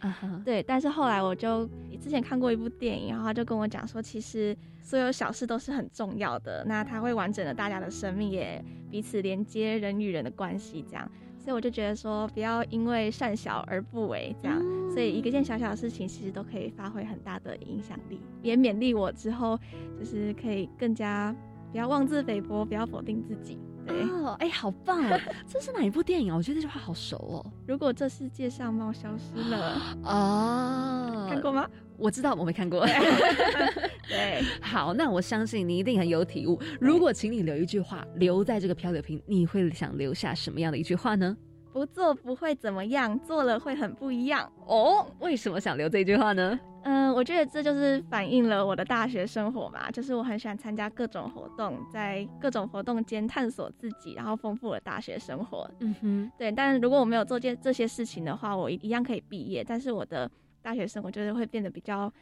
[0.44, 0.62] 对。
[0.62, 1.66] 但是后来我就
[2.00, 11.10] 之前看过一部电影，然后他就跟我讲说，其实所有小事都是很重要的，那它会完整的大家的生命，也彼此连接人与人的关系，这样。
[11.48, 14.62] 所以我就觉得说，不要因为善小而不为，这样。
[14.92, 19.58] 所以一个件小小的事情，其实都可以发挥很大的影响力，也勉励我之后
[19.98, 21.34] 就是可以更加
[21.72, 23.58] 不要妄自菲薄，不要否定自己。
[23.86, 23.96] 对，
[24.40, 25.02] 哎，好棒！
[25.46, 26.36] 这是哪一部电影啊？
[26.36, 27.52] 我觉得这句话好熟哦。
[27.66, 31.66] 如果这世界上猫消失了，哦，看过吗？
[31.98, 32.86] 我知道，我没看过。
[34.08, 36.58] 对，好，那我相信你一定很有体悟。
[36.80, 41.36] 如果请你留一句话留在这个漂流瓶，你会想留下什么样的一句话呢？
[41.72, 44.50] 不做不会怎么样，做了会很不一样。
[44.66, 46.58] 哦，为什么想留这句话呢？
[46.84, 55.70] 嗯，我觉得这就是反映了我的大学生活嘛，就是我很喜欢参加各种活动，在各种活动间探索自己，然后丰富了大学生活。
[55.80, 56.50] 嗯哼，对。
[56.50, 60.30] 但如果我没有做这这些事情的话，我一样可以毕业，但是我的
[60.62, 62.12] 大学生活就是会变得比较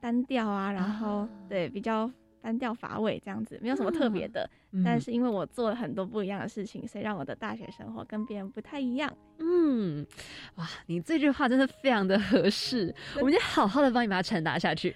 [0.00, 2.10] 单调啊，然后对比较。
[2.42, 4.48] 单调乏味这样子，没有什么特别的。
[4.84, 9.12] 但是因为我做了很多不一样的事情，所以让我的大学生活跟别人不太一样。
[9.38, 10.06] 嗯，
[10.54, 14.94] 哇，你这句话真的非常的合适，我们就好好的帮你把它传达下去。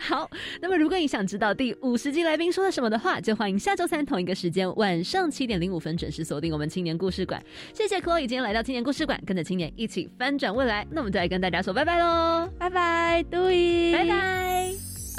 [0.00, 0.28] 好，
[0.62, 7.40] 那么如果你想知道第五十集来宾说了什么的话，就欢迎下周三同一个时间晚上七点零五分准时锁定我们青年故事馆。
[7.74, 10.86] 谢谢 Chloe 今天来到青年故事馆，跟着青年一起翻转未来。
[10.90, 14.59] 那我们就来跟大家说拜拜喽，拜拜，Doy，拜拜。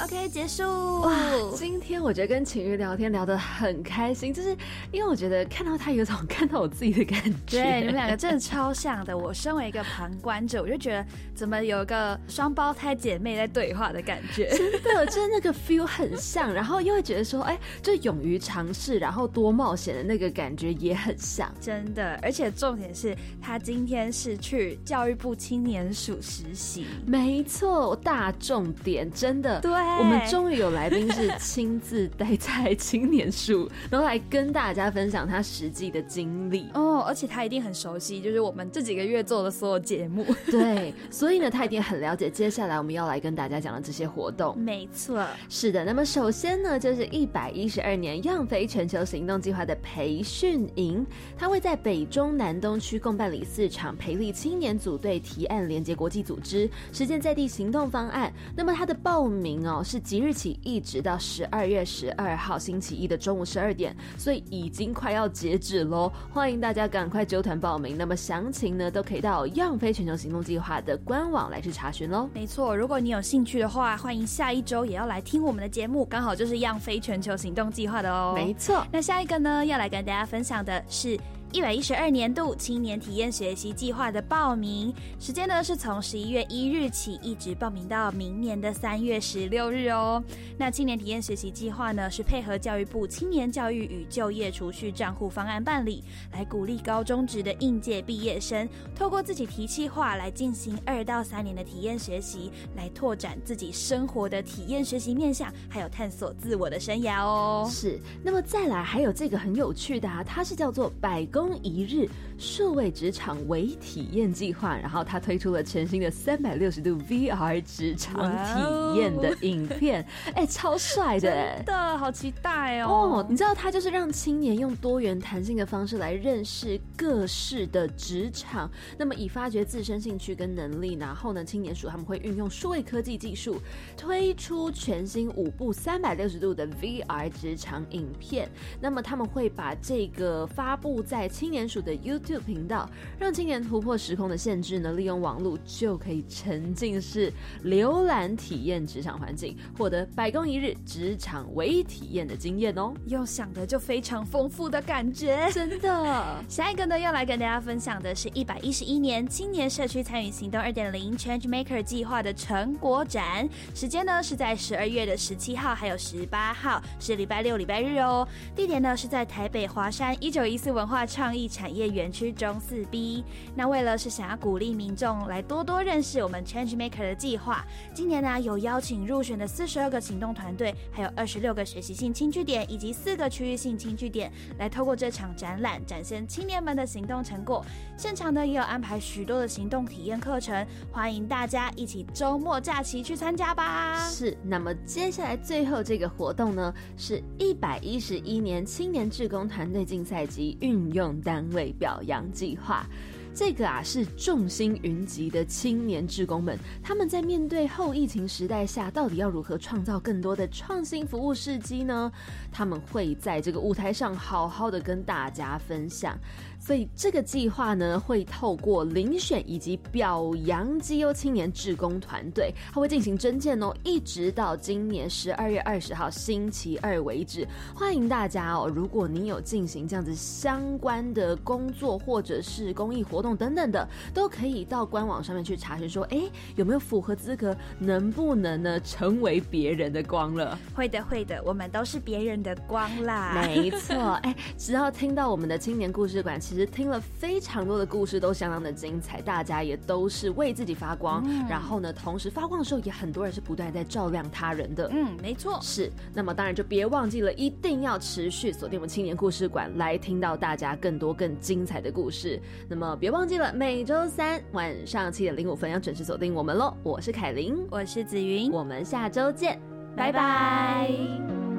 [0.02, 0.64] OK，结束。
[1.02, 1.16] 哇，
[1.54, 4.48] 今天我觉得跟晴雨聊天聊得很开心，就是
[4.90, 7.62] 因为我觉得看到他有种看到我自己的感觉。
[7.62, 9.16] 对，你们两个真的超像的。
[9.16, 14.50] 我身为一个旁观者，我就觉得怎么有一个双胞胎姐妹在对话的感觉。
[14.50, 21.48] 真的，就是那个 feel 很像，然后又会觉得说，哎，就勇于尝试，然后多冒险的那个感觉也很像。
[21.60, 26.86] 真的，而且重点是他今天是去教育部青年署实习。
[27.06, 29.60] 没错，大重点，真的。
[29.60, 29.91] 对。
[29.98, 44.58] 我们终于有来宾是亲自待在青年树，然后来跟大家分享他实际的经历哦，而且他一定很熟悉，就是我们这几个月做的所有节目， 对，所以呢，他一定很了解接下来我们要来跟大家讲的这些活动。
[44.58, 45.84] 没错，是的。
[45.84, 51.04] 那么首先呢，就是一百一十二年样飞全球行动计划的培训营，
[51.36, 58.32] 它会在北中南东区共办理四场培力青年组队提案，连接国际组织，实践在地行动方案。
[58.56, 59.71] 那么它的报名哦。
[59.80, 66.10] 是即日起一直到十二月十二号星期一的中午十二点，所以已经快要截止喽！
[66.32, 67.96] 欢迎大家赶快揪团报名。
[67.96, 72.28] 那么详情呢，都可以到样飞全球行动计划的官网来去查询喽。
[72.34, 78.32] 没错，如果你有兴趣的话，欢迎下一周也要来听我们的节目，刚好就是样飞全球行动计划的哦。
[78.34, 81.16] 没错，那下一个呢，要来跟大家分享的是。
[81.52, 84.90] 一百一十二年度青年体验学习计划的报名
[85.20, 90.24] 时间呢，是从十一月一日起，一直报名到明年的三月十六日哦。
[90.56, 107.68] 那青年体验学习计划呢，是配合教育部青年教育与就业储蓄账户方案办理，来鼓励高中职的应届毕业生，透过自己提计划来进行二到三年的体验学习，来拓展自己生活的体验学习面向，还有探索自我的生涯哦。
[107.70, 111.41] 是，那么再来还有这个很有趣的，啊，它是叫做百工。
[111.62, 112.08] 一日
[112.42, 122.88] 数位职场微体验计划，然后他推出了全新的三百六十度 VR 职场体验的影片，哎，超帅的，真的好期待哦！
[122.88, 133.56] 哦，你知道他就是让青年用多元弹性的方式来认识各式的职场，那么以发掘自身兴趣跟能力，然后呢，青年署他们会运用数位科技技术
[133.96, 141.28] 推出全新五部三百六十度的 VR 职场影片，那么他们会把这个发布在。
[141.28, 147.32] 青年署的 YouTube 频道，让青年突破时空的限制呢，利用网络就可以沉浸式
[147.64, 152.92] 浏览体验职场环境，获得百工一日职场唯一体验的经验哦。
[153.06, 156.44] 又想的就非常丰富的感觉，真的。
[156.48, 168.26] 下一个呢，要来跟大家分享的是一百一十一年青年社区参与行动二点零 Change Maker 计划的成果展，时间呢是在十二月的十七号还有十八号，是礼拜六、礼拜日哦。
[168.54, 177.64] 地点呢是在台北华山一九一四文化创意产业园区中四 B，那为了是想要鼓励民众来多多认识我们 Change Maker 的计划，
[177.94, 187.64] 今年呢有邀请入选的四十二个行动团队，还有二十六个学习性轻据点，以及四个区域性轻据点，来透过这场展览展现青年们的行动成果。
[187.96, 193.96] 现场呢也有安排许多的行动体验课程，欢迎大家一起周末假期去参加吧。
[194.10, 202.86] 是，那么接下来最后这个活动呢，是一百一十一年青年志工团队竞赛及运用单位表洋计划。
[203.34, 212.12] 这个啊是众星云集的青年职工们，他们在面对后疫情时代下，到底要如何创造更多的创新服务事机呢？
[212.52, 216.18] 他们会在这个舞台上好好的跟大家分享。
[216.64, 227.44] 所以这个计划呢，会透过遴选以及表扬绩优青年志工团队，它会进行征件哦，一直到今年十二月二十号星期二为止。
[227.74, 236.22] 欢迎大家哦，如果你有进行这样子相关的工作或者是公益活动等等的，都可以到官网上面去查询，说哎
[236.54, 240.56] 有没有符合资格，能不能呢成为别人的光了？
[240.76, 243.32] 会的，会的，我们都是别人的光啦。
[243.34, 246.40] 没错，哎，只要听到我们的青年故事馆。
[246.52, 254.86] 其实听了非常多的故事，都相当的精彩，大家也都是为自己发光，然后呢，同时发光的时候，也很多人是不断在照亮他人的。
[254.92, 255.90] 嗯，没错，是。
[256.12, 262.38] 那么当然就别忘记了，一定要持续锁定我们青年故事馆，来听到大家更多更精彩的故事。
[262.68, 266.76] 那么别忘记了，每周三晚上七点零五分要准时锁定我们喽。
[266.82, 269.58] 我是凯琳，我是紫云，我们下周见，
[269.96, 271.51] 拜拜。